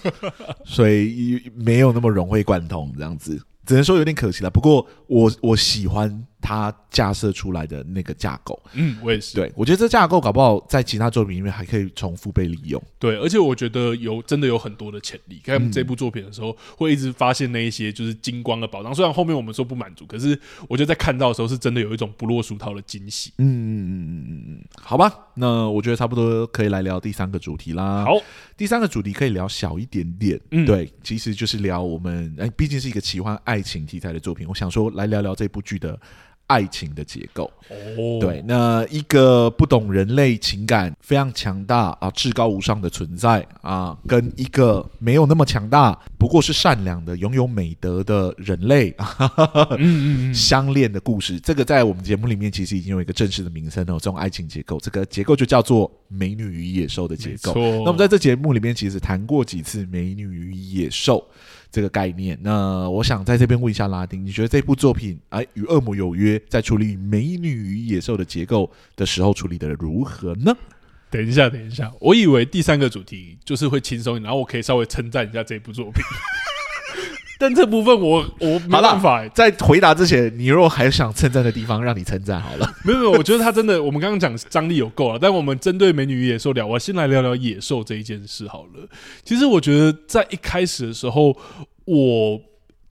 [0.66, 4.50] 所以没有那么融会贯通这样子，只能说有点可惜了。
[4.50, 6.26] 不过我我喜欢。
[6.40, 9.34] 他架设出来的那个架构，嗯，我也是。
[9.34, 12.82] 对，我觉得这架构搞不好在其他作品里面还可以重复被利用。
[12.98, 15.40] 对，而且我觉得有真的有很多的潜力。
[15.44, 18.94] 看这部作品的时候，会一直发现那一些就是金光的宝藏。
[18.94, 20.38] 虽然后面我们说不满足，可是
[20.68, 23.32] 我觉得在看到的时候，是真的有一种不落俗套的惊喜。
[23.38, 28.04] 嗯嗯嗯嗯嗯嗯，好吧，那我觉得差不多可以来聊第三个主题啦。
[28.04, 28.12] 好，
[28.56, 30.40] 第三个主题可以聊小一点点。
[30.50, 35.98] 嗯，对，其实就是聊我们哎，毕竟是一个奇幻爱情题材的作品，我想说来聊聊这部剧的。
[36.50, 53.92] 爱情的结构，哦，对，那一个不懂人类情感、非常强大啊、至高无上的存在啊，跟一个没有那么强大、不过是善良的、拥有美德的人类， 嗯嗯嗯，相恋的故事，这个在我们节目里面其实已经有一个正式的名称了。
[54.00, 57.54] 这种爱情结构，这个结构就叫做“美女与野兽”的结构。
[57.54, 61.24] 那我们在这节目里面其实谈过几次“美女与野兽”。
[61.70, 70.56] 这个概念，那我想在这边问一下拉丁，你觉得这部作品哎，与恶魔有约在处理美女与野兽的结构的时候处理的如何呢？
[71.10, 76.02] 等一下，等一下，我以为第三个主题就是会轻松，然后我可以稍微称赞一下这部作品。
[77.40, 79.26] 但这部分我我没办法。
[79.28, 82.70] 在回答之前，你如果还想称赞的地方，让你称赞好了。
[82.84, 85.18] 没有没有，我觉得他真的， 我们刚刚讲张力有够了。
[85.18, 88.86] 但我们针对美女与野兽聊，我先来聊聊野兽这一件事好了。
[89.24, 91.34] 其实我觉得在一开始的时候，
[91.86, 92.49] 我。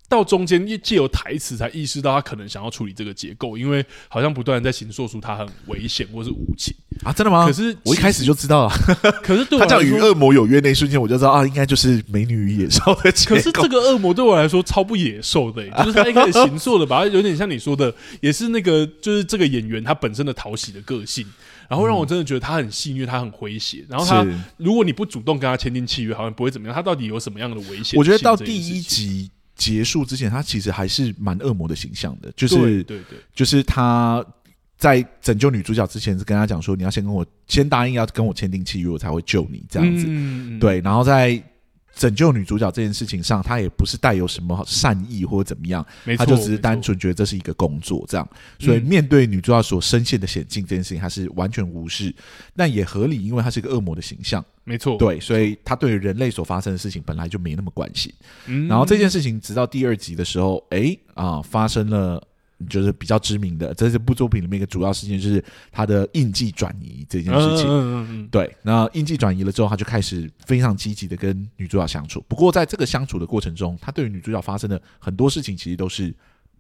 [0.10, 7.46] 到中间，借由台词才意识到他可能想要处理这个结构，因为好像不断在形塑出他很危险或是无情啊，真的吗？
[7.46, 8.74] 可是我一开始就知道了。
[9.24, 13.36] 可是对我他叫与恶魔有约那一瞬间，我就知道啊，应该就是美女与野兽的结构。
[13.36, 21.24] 可是这个恶魔对我来说超不野兽的、 欸，就是他一开始形塑的，吧有点像你说的，也是那个就是这个演员他本身的讨喜的个性，
[21.70, 23.86] 然后让我真的觉得他很戏虐，他很诙谐。
[23.88, 24.26] 然后他
[24.58, 26.76] 如果你不主动跟他签订契约，好像不会怎么样。
[26.76, 27.98] 他到底有什么样的危险？
[27.98, 29.30] 我觉得到第一集。
[29.60, 34.26] 结束之前，他其实还是蛮恶魔的形象的，就是对对对，就是他
[34.78, 41.40] 在拯救女主角之前是跟他讲说，你要先跟我先答应要跟我签订契约，我才会救你这样子，嗯、对，然后在。
[42.00, 48.26] 拯救女主角这件事情上，他也不是带有什么善意或者怎么样，没错，他就只是单纯觉得这是一个工作这样，
[48.58, 52.16] 所以面对女主角所深陷的险境这件事情，他是完全无视，
[52.56, 58.14] 但也合理，因为他是一个恶魔的形象，没错，对，所以他对人类所发生的事情本来就没那么关心，
[58.70, 62.24] 然后这件事情直到第二集的时候，哎啊，发生了。
[62.68, 67.66] 就是比较知名的，在这部作品里面一个主要事件就是他的印记转移这件事情。
[67.68, 68.28] 嗯嗯嗯。
[68.30, 72.24] 对，那印记转移了之后，他就开始非常积极的跟女主角相处。
[72.28, 76.14] 不过在这个相处的过程中，他对于女主角发生的很多事情，其实都是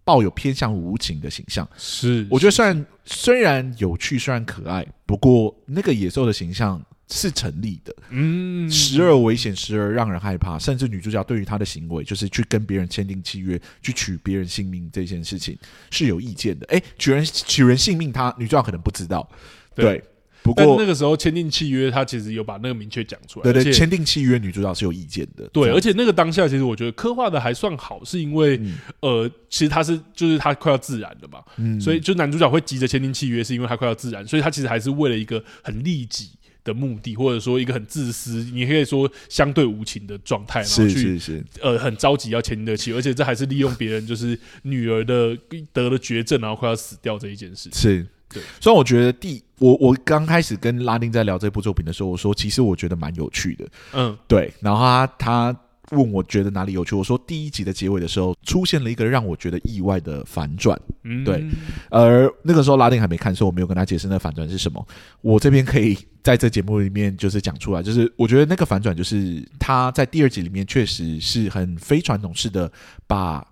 [0.03, 1.67] 抱有偏向无情的形象。
[1.77, 6.81] 是，我觉得虽然虽然有趣，虽然可爱，不过那个野兽的形象。
[7.09, 15.57] 是成立的，嗯，时而危险，时而让人害怕，甚至女主角对于她的行为，就是去跟别人签订契约，去取别人性命这件事情
[15.89, 16.65] 是有意见的。
[16.69, 19.27] 哎、欸，取人取人性命，她女主角可能不知道，
[19.75, 19.85] 对。
[19.85, 20.03] 对
[20.41, 23.43] 不过那个时候签订契约，她其实有把那个明确讲出来。
[23.51, 25.45] 对对，签订契约，女主角是有意见的。
[25.49, 36.29] 对，而且那个当下，其实我觉得刻画的还算好，是因为、嗯、呃，其实他是就是他快要自燃了嘛，嗯，所以就男主角会急着签订契约，是因为他快要自燃，所以他其实还是为了一个很利己。
[36.69, 45.35] 的目的，或者说一个很自私，你可以说相对无情的状态，然后去是是是呃很着急要签订契约，而且这还是利用别人就是女儿的
[45.73, 47.73] 得了绝症，然后快要死掉这一件事情。
[47.73, 55.59] 是对，所以我觉得第我我刚开始跟拉丁在聊这部作品的时候，我说其实我觉得蛮有趣的，嗯，对，然后他他。
[55.91, 56.95] 问我觉得哪里有趣？
[56.95, 61.45] 我说第一集的结尾的时候出现了一个让我觉得意外的反转，嗯，对。
[61.89, 64.85] 而那个时候拉丁还没看，所以我没有跟他解释那反转是什么。
[65.21, 72.71] 我这边可以在这节目里面就是讲出来，就是我觉得那个反转就是他在第二集里面确实是很非传统式的
[73.07, 73.45] 把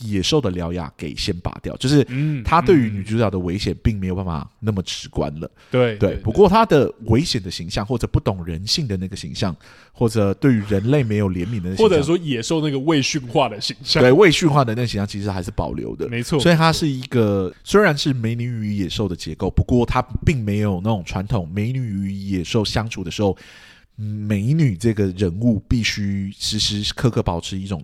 [0.00, 2.04] 野兽的獠牙给先拔掉，就是
[2.44, 5.48] 他对于女主角的危险并没有办法那么直观了。
[5.70, 9.54] 对对，不过他的危险的形象，或者不懂人性的那个形象，
[9.92, 16.40] 或者对于人类没有怜悯的或者说野兽那个未驯化的形象，对未驯化的那个形象其实还是保留的，没错。
[16.40, 23.36] 所以它是一个虽然是美女与野兽的结构，不过它并没有那种传统美女与野兽相处的时候，
[23.94, 27.80] 美女这个人物必须时时刻刻保持一种。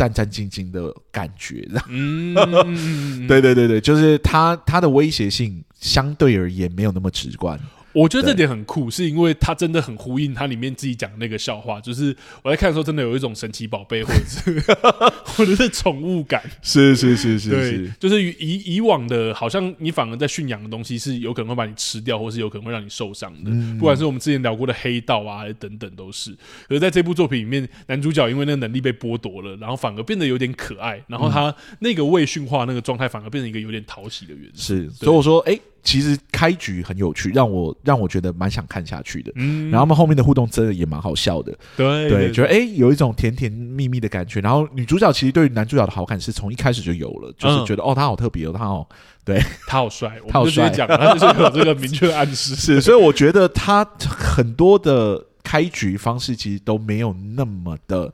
[0.00, 2.32] 战战兢兢的感觉，嗯，
[3.28, 7.60] 对对对对，就是他他的威胁性相对而言没有那么直观。
[7.92, 14.60] 我觉得这点很酷，是因为它真的很呼应它里面自己讲的那个笑话，就是我在看的时候，真的有一种神奇宝贝或者是
[15.24, 26.30] 或者是宠物感，是是是是，对，就是以以往的，好像你反而在驯养的东西是有可能会把你吃掉，或是有可能会让你受伤的，不管是我们之前聊过的黑道啊等等都是。
[26.68, 34.74] 可是在这部作品里面，男主角因为那个能力被剥夺了，然后反而变得有点可爱，然后他那个未驯化那个状态反而变成一个有点讨喜的元素。
[34.74, 35.58] 是，所以我说，哎。
[35.82, 39.32] 其实开局很有趣，让我让我觉得蛮想看下去的。
[39.36, 41.56] 嗯，然后他们后面的互动真的也蛮好笑的。
[41.76, 44.40] 对对，觉得哎，有一种甜甜蜜蜜的感觉。
[44.40, 48.88] 然后女主角其实对于男主角的好感是从一开始就有了，就是觉得、嗯、哦，他好特别哦，他好
[49.24, 52.54] 对， 他好帅， 他好帅，讲他就是有这个明确的暗示。
[52.60, 58.12] 是，所以我觉得他很多的开局方式其实都没有那么的。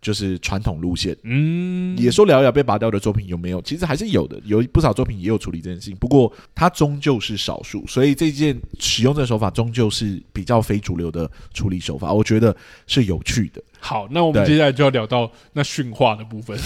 [0.00, 3.60] 就是传统路线，嗯，也说聊一聊被拔掉的作品有没有？
[3.62, 5.96] 其实还是有的，有不少作品也有处理这件事情。
[5.96, 12.12] 不过它终究是少数，所以这件使用这个手法终究是比较非主流的处理手法。
[12.12, 13.62] 我觉得是有趣的。
[13.80, 16.56] 好，那我们接下来就要聊到那驯化的部分，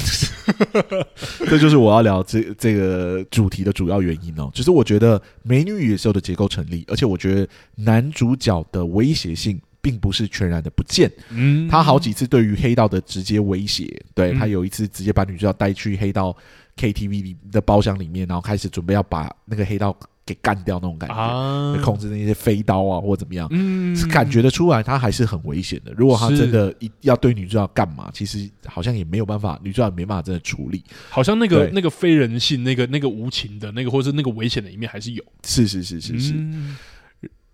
[1.49, 4.51] 这就是我要聊这这个主题的主要原因哦。
[4.53, 9.61] 就是我觉得美女与野兽的结构成立，而且我觉得男主角的威胁性。
[9.83, 16.35] 并不是全然的不见，嗯，他好几次对于黑道的直接威胁，对、嗯、他有一次直接把女主角带去黑道
[16.77, 25.93] KTV 里的包厢里面，然后开始准备要把那个黑道给干掉那种感觉，啊、控制那些飞刀啊或怎么样，嗯，是感觉得出来他还是很危险的。
[25.97, 36.35] 如果他真的一要对女主角干嘛，其实好像也没有办法，女主角没办法真的处理，好像那个那个非人性、那个那个无情的那个，或者是那个危险的一面还是有，是是是是是。
[36.37, 36.77] 嗯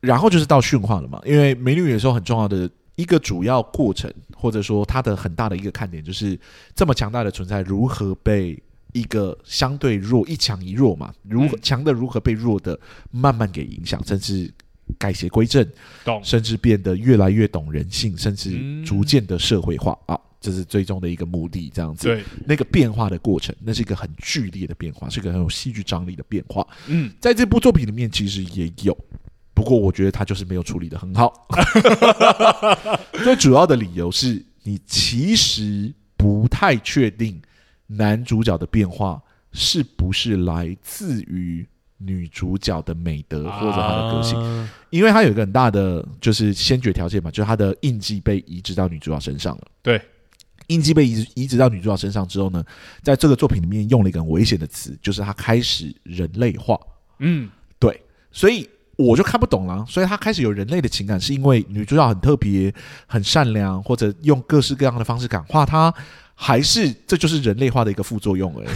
[0.00, 6.38] 然后就是到驯化了嘛，因为美女与野兽很重要的一个主要过程，或者说它的很大的一个看点，就是
[6.74, 8.60] 这么强大的存在如何被
[8.92, 12.78] 一个相对弱一强一弱嘛，如何强的如何被弱的
[13.10, 14.50] 慢慢给影响，甚至
[14.98, 15.66] 改邪归正，
[16.04, 22.06] 懂，甚至变得越来越懂人性，甚至逐渐的社会化啊，这是最终的一个目的，这样子。
[22.06, 26.66] 对，那个变化的过程，那是一个很剧烈的变化，是一个很有戏剧张力的变化。
[26.86, 28.96] 嗯，在这部作品里面，其实也有。
[29.58, 31.48] 不过我觉得他就是没有处理的很好，
[33.24, 37.42] 最主要的理由是你其实不太确定
[37.88, 49.62] 男主角的变化是不是来自于女主角的美德或者她的个性，因为他有一个很大的就是先决条件嘛，就是他的印记被移植到女主角身上了。
[49.82, 50.00] 对，
[50.68, 52.64] 印记被移植移植到女主角身上之后呢，
[53.02, 56.78] 在这个作品里面用了一个很危险的词，就是他开始人类化。
[57.18, 57.50] 嗯，
[57.80, 58.00] 对，
[58.30, 58.68] 所以。
[58.98, 62.74] 我就看不懂了，所以他开始有人类的情感，是因为女主角很特别、
[63.06, 65.94] 很善良，或者用各式各样的方式感化她，
[66.34, 68.68] 还是这就是人类化的一个副作用而已？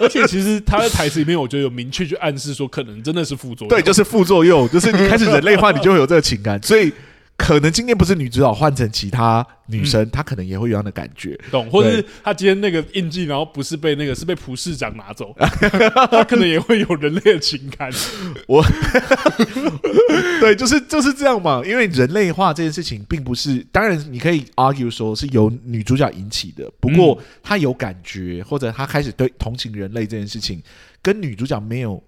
[0.00, 3.68] 而且其实他在台词里面，我觉得有明确去暗示说，可能真的是副作用。
[3.68, 6.90] 对，就是副作用，就是你开始人类化，你就会有这个情感，所以。
[7.36, 11.68] 可能今天不是女主角换成其他女生，嗯、她可能也会有这样的感觉，懂？
[11.70, 15.34] 或者是她今天那个印记，然后不是被那个是被蒲市长拿走，
[16.10, 17.90] 她可能也会有人类的情感。
[18.46, 18.64] 我
[20.40, 21.62] 对，就是就是这样嘛。
[21.66, 30.62] 因为人类化这件事情，并不是当然你可以 argue 说是由女主角引起的，不过她有感觉，或者她开始对同情人类这件事情，
[31.02, 32.00] 跟女主角没有。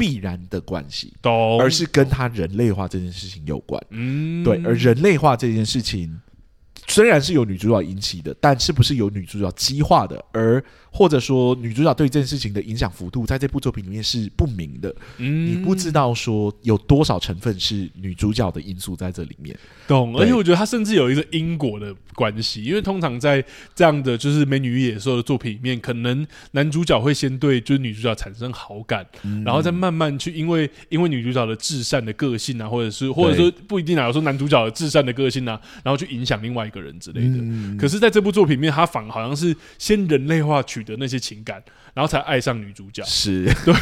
[0.00, 1.12] 必然的关系，
[1.60, 3.78] 而是跟他人类化这件事情有关。
[3.90, 6.18] 嗯，对，而人类化这件事情
[6.88, 14.94] 虽然是由女主角引起的，但是不是由女主角激化的，而或者说女主角对这件事情的影响幅度，在这部作品里面是不明的。
[15.18, 19.56] 嗯，你不知道说有多少成分是女主角的因素在这里面。
[19.86, 37.36] 懂，而且我觉得他甚至有一个因果的关系，因为通常在这样的就是美女与野兽的作品里面，可能男主角会先对就是女主角产生好感，嗯、然后再慢慢去因为因为女主角的至善的个性啊，或者是或者说不一定啊，有时候男主角的至善的个性啊，然后去影响另外一个人之类的。
[37.38, 41.62] 嗯、可是在这部作品里面，他反而好像是先人类化取得那些情感，
[41.94, 43.02] 然后才爱上女主角。
[43.04, 43.74] 是对，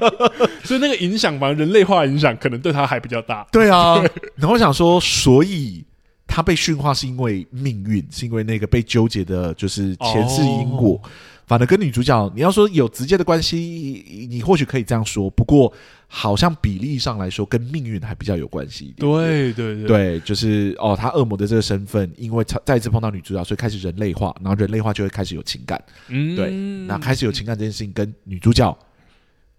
[0.64, 3.46] 所以那个影响嘛，人类化影响可能对他还比较大。
[3.50, 5.44] 对啊，对然后我想说，所以。
[5.44, 5.84] 所以
[6.26, 10.98] 他被驯化是因为命运，是因为那个被纠结的，就是前世因果。
[11.00, 11.10] 哦、
[11.46, 15.28] 反而跟女主角，你要说有直接的关系，你或许可以这样说。
[15.30, 15.72] 不过，
[16.06, 18.94] 好像比例上来说，跟命运还比较有关系。
[18.96, 25.82] 对对对，对，就是哦，他恶魔的这个身份，因为再一次碰到女主角，所以开始人类化，然后人类化就会开始有情感。
[26.08, 26.50] 嗯，对，
[26.86, 28.76] 那开始有情感这件事情，跟女主角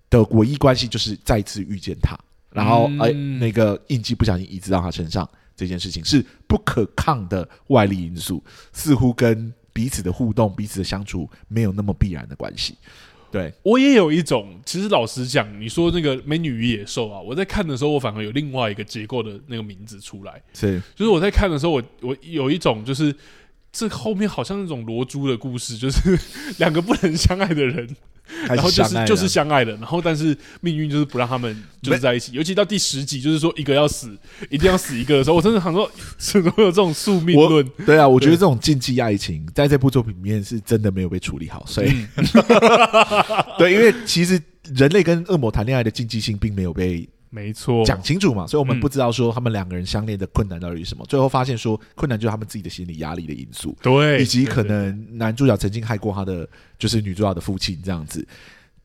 [0.09, 2.17] 的唯一关系就是再次遇见他，
[2.51, 5.27] 然后哎，那个印记不小心移植到他身上。
[5.57, 12.77] 这件事情是不可抗的外力因素，似乎跟彼此的互动、彼此的相处没有那么必然的关系。
[13.29, 20.41] 对，我也有一种，其实老实讲，你说那个《美女与野兽》啊，我在看的时候，我反而有另外一个结构的那个名字出来。
[20.53, 23.13] 是，就是我在看的时候，我我有一种就是
[23.75, 26.17] 这后面好像那种罗珠的故事，就是
[26.57, 27.95] 两个不能相爱的人。
[28.47, 34.17] 然后就是就是相爱的，然后但是命运就是不让他们就是在一起，尤其到第十集，就是说一个要死，
[34.49, 37.63] 一定要死一个的时候，我真的想说，怎么会有这种宿命论？
[37.85, 42.25] 对啊，我觉得这种禁忌爱情在这部作品里面是真的没有被处理好，所以、嗯、
[43.59, 44.41] 对，因为其实
[44.73, 47.07] 人类跟恶魔谈恋爱的禁忌性并没有被。
[47.35, 51.03] 没错，讲清楚嘛，所以我们不知道说他们两个人相恋的困难到底是什么。
[51.03, 56.47] 嗯、最后发现说困难就是他们自己的心理压力的因素，对，以及可能男主角曾经害过他的
[56.79, 58.25] 就是女主角的父亲这样子，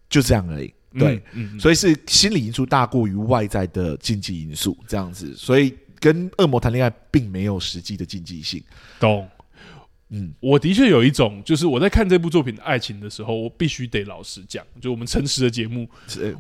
[0.09, 0.75] 就这样而已。
[0.99, 8.61] 对，嗯嗯、所以是心理因素大过于外在的禁忌因素这样子，所以跟恶魔谈恋爱并没有实际的禁忌性。
[8.99, 9.29] 懂。
[10.11, 15.89] 嗯，我的确有一种，就是我在看这部作品的爱情的时候，我必须得老实讲，就我们诚实的节目，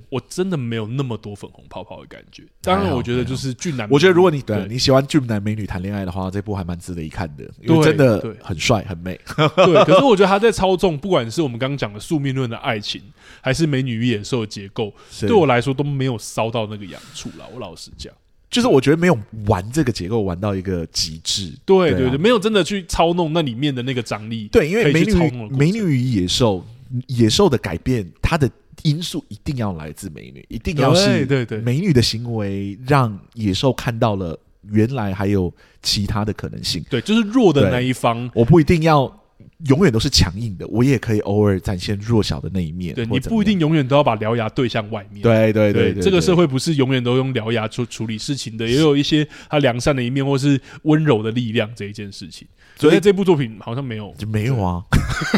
[0.08, 2.42] 我真的没有那么多粉红泡泡的感觉。
[2.62, 9.18] 当然，我觉得就是俊男，我觉得如果你对你喜欢俊男美女谈恋爱的话，这部还蛮值得一看的，因为真的很帅很美。
[9.36, 13.00] 对， 可是我觉得他在操纵，不管是我们刚刚讲的宿命论的爱情，
[13.40, 17.48] 还是美女与野兽的结构，对我来说都没有烧到那个痒处了。
[17.54, 18.12] 我老实讲。
[18.50, 24.48] 就是我觉得没有玩这个结构玩到一个极致，对对对，没有真的去操弄那里面的那个张力。
[24.50, 26.66] 对，因为美女美女与野兽，
[27.06, 28.50] 野兽的改变，它的
[28.82, 34.36] 因素一定要来自美女，一定要是对对美女的行为让野兽看到了
[34.70, 36.84] 原来还有其他的可能性。
[36.90, 39.19] 对，就是弱的那一方，我不一定要。
[39.66, 42.94] 永远都是强硬的，我也可以偶尔展现弱小的那一面。
[42.94, 45.22] 对，你不一定永远都要把獠牙对向外面。
[45.22, 52.48] 对对对，对，这个社会不是永远都用獠牙处处理事情的，也有一些他良善的一面，或是温柔的力量这一件事情。
[52.76, 54.82] 所以这部作品好像没有，就没有啊。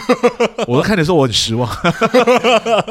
[0.69, 1.69] 我都看的时候我很失望。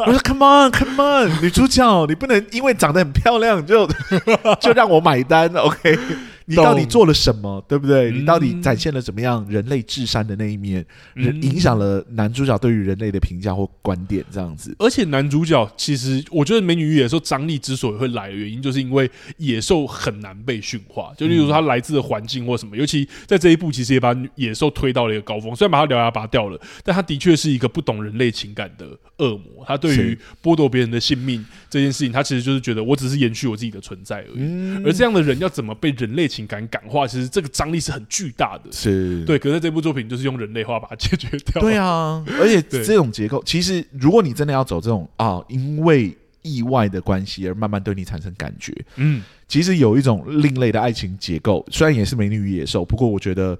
[0.06, 3.88] 我说 Come on, Come on，女主角，你不能因为长得很漂亮就
[4.60, 5.98] 就让我买单，OK？
[6.46, 8.12] 你到底做了什么，对不对？
[8.12, 10.86] 你到底展现了怎么样人类至善的那一面，
[11.16, 14.76] 影响了男主角对于人类的评价或观点，这样子。
[14.80, 21.14] 而且男主角其实，我觉得《美女与野兽》张力之所以会来的原因，就是因为野兽很难被驯化。
[21.18, 25.56] 就例如说，它来自的环境或什么，尤其在这一部，其实也把野兽推到了一个高峰。
[25.56, 28.88] 虽然把它獠牙拔掉了，但它的确是一个不懂人类情感的
[29.18, 29.64] 恶魔。
[29.68, 34.84] 他对于剥夺别人的性命这件事情，他其实就是觉得我只是延续我自己的存在而已。
[34.84, 38.72] 而这样的人要怎么被人类情感感化，其实这个张力是很巨大的。
[38.72, 41.62] 是对，可是这部作品就是用人类化把它解决掉。
[41.62, 53.58] 对啊，而且 这种结构，其实如果你真的要走这种啊，因为意外的关系而慢慢对你产生感觉，嗯，其实有一种另类的爱情结构，虽然也是美女与野兽，不过我觉得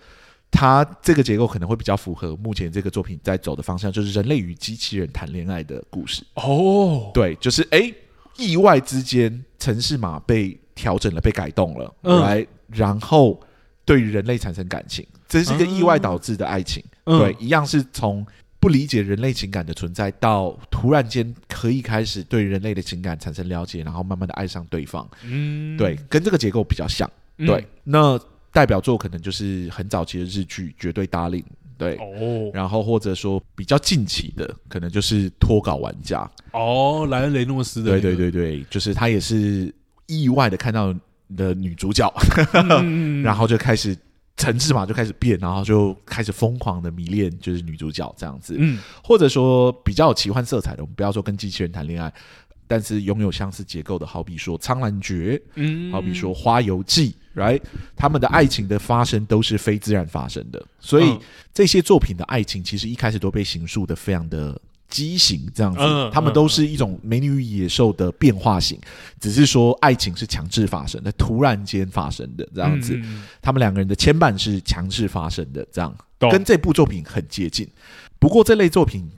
[0.49, 6.24] 它这个结构可能会比较符合目前这个作品在走的方向，就是人类与机器人谈恋爱的故事。
[6.34, 7.95] 哦，对，就是哎、欸，
[8.38, 12.47] 意外之间，城市码被调整了，被改动了，来、嗯。
[12.74, 13.39] 然后
[13.86, 16.84] 对于人类产生感情，这是一个意外导致的爱情。
[17.05, 18.26] 嗯、对，一样是从
[18.59, 25.09] 不理解人类情感的存在，到突然间可以开始对人类的情感产生了解，然后慢慢的爱上对方。
[25.24, 27.09] 嗯，对，跟这个结构比较像。
[27.38, 28.19] 对，嗯、那
[28.51, 31.41] 代表作可能就是很早期的日剧《绝对 Darling》。
[31.76, 36.30] 对，哦，然后或者说比较近期的，可能就是脱稿玩家。
[36.51, 38.01] 哦，莱恩雷诺斯的、那个。
[38.01, 39.74] 对对对对，就是他也是
[40.05, 40.95] 意外的看到。
[41.36, 42.11] 的女主角，
[42.53, 43.97] 嗯、 然后就开始
[44.38, 48.55] 层次嘛，就开始变，然后就开始疯狂的迷恋，就是女主角这样子。
[48.57, 52.13] 嗯，或者说比较有奇幻色彩的，我们不要说跟机器人谈恋爱，
[52.67, 57.61] 但是拥有相似结构的，好比说《苍兰诀》，嗯，好比说《花游记》，right，
[57.95, 61.17] 他们的爱情的发生都是非自然发生的，所以
[61.53, 64.59] 这些作品的爱情其实一开始都被形塑的非常的。
[64.91, 65.79] 畸形这样子，
[66.13, 68.79] 他们都是一种美女与野兽的变化型，
[69.19, 72.99] 只是说爱情是强制发生的，突然间发生的这样子。
[73.41, 77.67] 他们两个人的牵绊是强制发生的，这样跟这部作品很接近。
[78.19, 79.09] 不过这类作品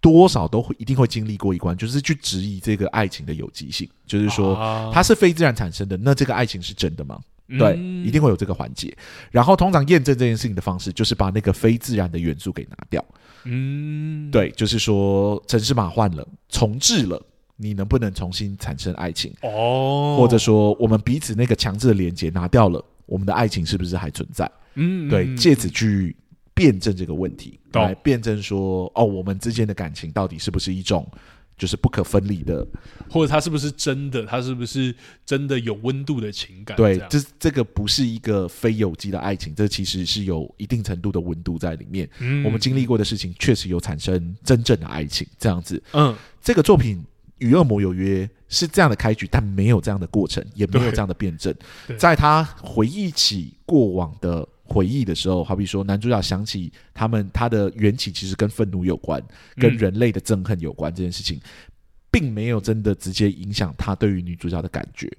[0.00, 4.54] 多少都会一定会经历过一关，就是去质疑这个爱情的有机性，就是说
[4.92, 7.18] 它是非自然产生的，那这个爱情是真的吗？
[7.58, 8.96] 对，一定会有这个环节。
[9.30, 13.04] 然后通常验证这件事情的方式，就是把那个非自然的元素给拿掉。
[13.44, 17.20] 嗯，对，就是说城市码换了，重置了，
[17.56, 19.32] 你能不能重新产生爱情？
[19.42, 24.50] 哦，或者说我们彼此那个强制的连接拿掉了，我们的爱情是不是还存在？
[24.74, 26.16] 嗯，对，借此去
[26.54, 31.06] 辩证这个问题，来辩证说，哦，我们之间的感情到底是不是一种？
[31.58, 32.66] 就是不可分离的，
[33.08, 34.24] 或者它是不是真的？
[34.26, 34.94] 它是不是
[35.24, 36.76] 真的有温度的情感？
[36.76, 42.08] 对，这这个不是一个非有机的爱情，这其实是有一定程度的温度在里面。
[42.18, 45.80] 嗯，我们经历过的事情确实有产生真正的爱情，这样子。
[45.92, 46.98] 嗯，这个作品
[47.38, 51.54] 《与恶魔有约》是这样的开局，但没有这样的过程，也没有这样的辩证。
[51.96, 54.48] 在他回忆起过往的。
[54.64, 59.22] 回忆的时候，好比说男主角想起他们，他的缘起其实跟愤怒有关，
[59.56, 60.94] 跟人类的憎恨有关。
[60.94, 61.38] 这件事情
[62.10, 65.10] 并没有真的直接影响他对于女主角的感觉，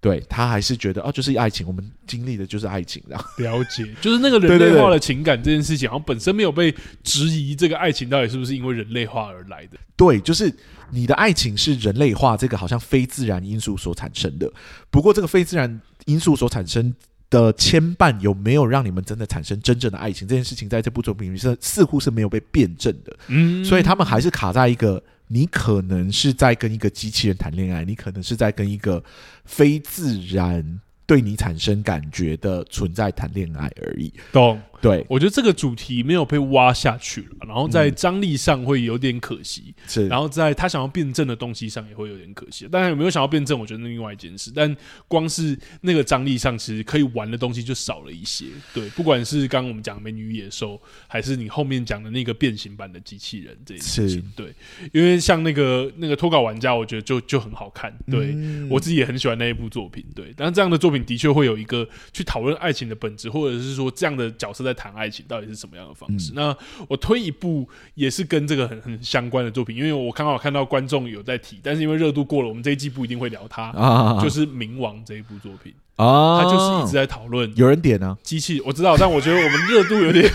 [0.00, 9.78] 对，他还是觉得哦，就是爱情，我们经历的就是爱情，然后了解， 就是那个人类化的情感这件事情，好像本身没有被质疑，这个爱情到底是不是因为人类化而来的？
[9.96, 10.54] 对，就是
[10.90, 14.50] 你的爱情是人类化，这个好像非自然因素所产生的。
[14.90, 16.94] 不过，这个非自然因素所产生。
[17.34, 20.28] 的牵绊有没有让你们真的产生真正的爱情？
[20.28, 29.02] 这件事情在这部作品里是似乎是没有被辩证的，嗯，所以他们还是卡在一个你可能是在跟一个机器人谈恋爱，你可能是在跟一个
[29.44, 34.60] 非自然对你产生感觉的存在谈恋爱而已，懂。
[34.84, 42.68] 对，我觉得这个主题没有被挖下去了，然后在张力上会有点可惜，是、嗯，然后在他想要辩证的东西上也会有点可惜。
[42.70, 44.52] 当然有没有想要辩证，我觉得那另外一件事。
[44.54, 44.76] 但
[45.08, 48.44] 光是那个张力上，其实可以玩的东西就少了一些。
[48.74, 50.78] 对，不管是刚刚我们讲的美女与野兽，
[51.08, 54.54] 还是你后面讲的那个变形版的机器人这一事情，对，
[54.92, 57.90] 因为像那个那个脱稿玩家，我觉得就就很好看。
[58.10, 60.04] 对、嗯、我自己也很喜欢那一部作品。
[60.14, 64.73] 对，但是这样的作品的确会有一个去讨论爱情的本质，或者是说这样的角色在。
[64.74, 66.32] 谈爱情到底是什么样的方式？
[66.32, 66.56] 嗯、那
[66.88, 73.64] 我推一部也是跟这个很很相关的作品，因为我刚好看到观众有在提，但是因为热度过了，我们这一季不一定会聊它。
[73.70, 77.50] 啊、就是《冥王》这一部作品啊，他就是一直在讨论。
[77.56, 78.16] 有人点呢？
[78.22, 80.28] 机器我知道，但我觉得我们热度有点，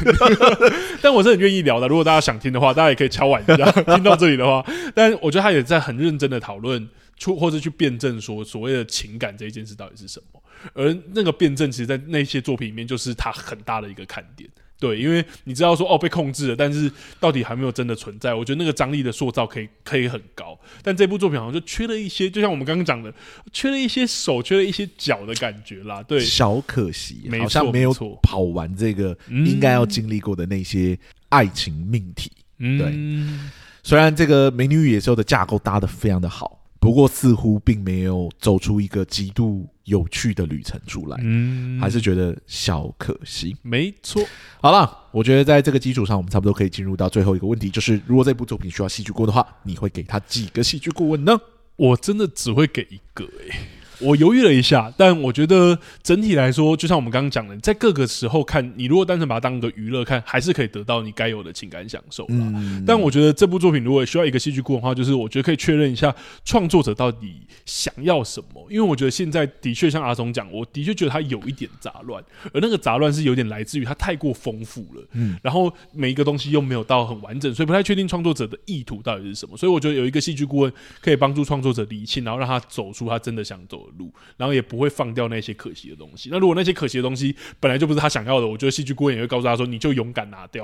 [1.01, 1.87] 但我是很愿意聊的。
[1.87, 3.69] 如果大家想听的话，大家也可以敲碗一下。
[3.95, 6.87] 听到这里的话，但我觉得他也在很认真的讨论
[7.19, 10.41] 出或者去辩证说所谓的情感这一件事到底是什么。
[10.73, 14.49] 而那个辩证，其实，在那些作品里面，就是它很大的一个看点。
[14.77, 16.89] 对，因为你知道说，哦，被控制了，但是
[17.19, 18.33] 到底还没有真的存在。
[18.33, 23.13] 我觉得那个张力的塑造可以可以很高，但这部作品好像就缺了一些，就像我们刚刚讲的，
[23.51, 26.01] 缺了一些手，缺了一些脚的感觉啦。
[26.03, 30.97] 对，小可惜，好像没有跑完这个应该要经历过的那些
[31.27, 32.31] 爱情命题。
[32.59, 33.49] 嗯、对，
[33.83, 36.58] 虽然这个《美女与野兽》的架构搭的非常的好。
[36.79, 43.55] 不过似乎并没有走出一个极度有趣的旅程出来，嗯，还是觉得小可惜。
[43.61, 44.23] 没错，
[44.61, 51.37] 好了，我觉得在这个基础上，我们差不多可以进入到最后一个问题，就是如果这部作品需要戏剧顾的话，你会给他几个戏剧顾问呢？
[51.75, 53.59] 我真的只会给一个诶、欸。
[54.01, 62.25] 我犹豫了一下，但我觉得整体来说，就像我们刚刚讲的，在各个时候看，你如果单纯把它当一个娱乐看，还是可以得到你该有的情感享受。
[62.29, 66.13] 嗯，但我觉得这部作品如果需要一个戏剧顾问的话，就是我觉得可以确认一下
[66.45, 67.35] 创作者到底
[67.65, 68.65] 想要什么。
[68.69, 72.23] 因为我觉得现在的确像阿松讲，我的确觉得他有一点杂乱，
[72.53, 75.03] 而那个杂乱是有点来自于他太过丰富了。
[75.13, 79.57] 嗯，然后每一个东西又没有到很完整，所以不太确定创作者的意图到底是什么。
[79.57, 80.71] 所以我觉得有一个戏剧顾问
[81.01, 86.29] 可以帮助创作者理清，然后让他走出他真的想走的路，然后也不会放掉那些可惜的东西。
[86.31, 90.63] 那如果那些可惜的东西本来就不是他想要的，我觉得戏剧顾问也会告诉他说：“你就勇敢拿掉。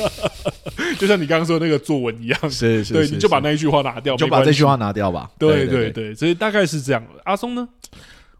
[0.98, 5.30] ”就像你刚刚说的那个作文一样，是是，是，对，你就把那一句话拿掉，就把这句话拿掉吧。
[5.38, 7.04] 对对对，对对对，所以大概是这样。
[7.24, 7.68] 阿松呢？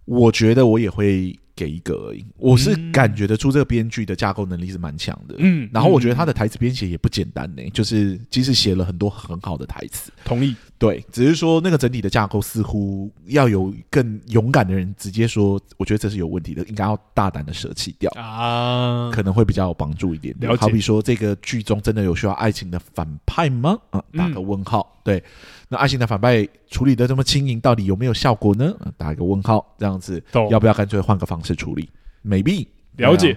[0.04, 1.38] 我觉得我也会。
[1.56, 20.34] 给一个而已，我是感觉得出这个编剧的架构能力是蛮强的，嗯，然后我觉得他的台词编写也不简单呢、欸，就是即使写了很多很好的台词，同意，对，只是说那个整体的架构似乎要有更勇敢的人直接说，我觉得这是有问题的，应该要大胆的舍弃掉啊，可能会比较有帮助一点。
[20.58, 23.78] 好比说这个剧中真的有需要爱情的反派吗？
[23.90, 25.22] 啊，打个问号，对。
[25.68, 28.72] 那爱情的反派处理的这么轻盈，到底有没有效果呢？
[28.96, 31.88] 打一个问号，这样子，要不要干脆换个方式处理
[32.24, 32.66] ？Maybe
[32.98, 33.36] 了解，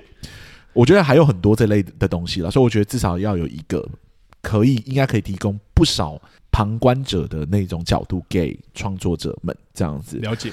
[0.73, 3.87] 我觉得还有很多这类的东西了，所以我觉得至少要有一个
[4.41, 6.21] 可以，应该可以提供不少
[6.51, 10.17] 旁观者的那种角度给创作者们，这样子。
[10.17, 10.51] 了解，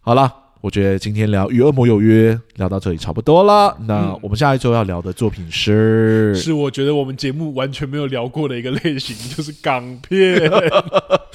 [0.00, 0.32] 好了。
[0.62, 3.76] 我觉得今天聊《与恶魔有约》聊到这里差不多了。
[3.80, 6.32] 那我们下一周要聊的作品是……
[6.36, 10.48] 是我觉得我们节目完全没有聊过的一个类型，就是港片。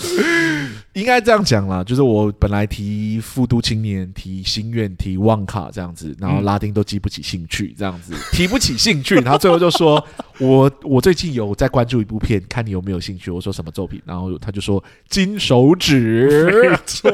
[0.97, 10.03] 应该这样讲啦，就是我本来提复都青年、提心愿、提旺卡这样子，然后拉丁都激不起兴趣，这样子、嗯、 提不起兴趣，然后最后就说
[10.41, 13.29] 我我最近有在关注一部片，看你有没有兴趣。
[13.29, 17.11] 我说什么作品，然后他就说金手指，没错，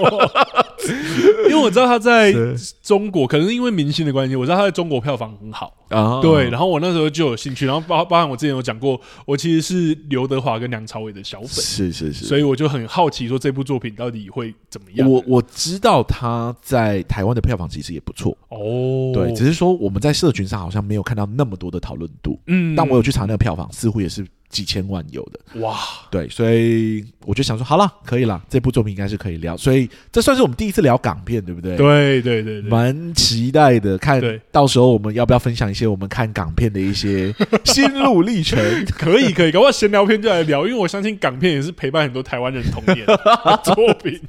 [1.50, 2.34] 因为我知道他在
[2.82, 6.22] 中国，可能是因为明星的关系，我知道他在中国票房很好啊。
[6.22, 15.10] 对，然后我那时候就有兴趣，然后包包含我之前有讲过，我其实是刘德华跟梁朝伟的小粉，是是是，所以我就很好奇说这部作品到底会怎么样。
[15.10, 24.26] 我我知道他在台湾的票房其实也不错哦，对，只是说我们在社群上好像没有看到那么多的讨论度，嗯，但我有去查那个票房，似乎也是。
[24.54, 25.76] 几千万有的哇，
[26.12, 31.76] 对，所以我就想说，好了，可以了，这部作品应该是可以聊，所以这算是我们第一次聊港片，对不对？
[31.76, 34.22] 对对对，蛮期待的，看
[34.52, 37.34] 到时候我们要不要分享一些我们看港片的一些
[37.66, 38.60] 心路历程？
[38.96, 44.22] 可以可以，搞不好闲聊片就来聊，因为我相信港片也是陪伴很多台湾人童年的作品。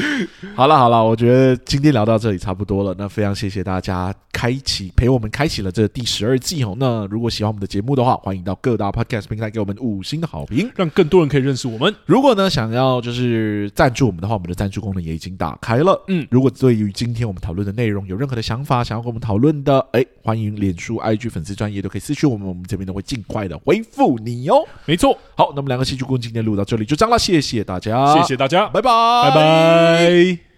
[0.54, 6.76] 好了好了，我觉得今天聊到这里差不多了，那非常谢谢大家开启陪我们开启了这第十二季哦。
[6.78, 9.69] 那如果喜欢我们的节目的话，欢迎到各大 Podcast 平台给我们。
[9.78, 11.94] 五星的好评，让更多人可以认识我们。
[12.06, 16.02] 如果呢，想要就是赞助我们的话，我们的赞助功能也已经打开了。
[16.08, 24.66] 嗯，如果对于今天我们讨论的内容有任何的想法，想要跟我们讨论的，哎，欢迎脸书、IG 粉丝专业都可以私讯我们，我们这边都会尽快的回复你哦。
[24.86, 28.90] 没错，好，那么两个戏剧顾问今天录到这里就这样了，谢谢大家，谢谢大家，拜拜，
[29.30, 30.49] 拜拜。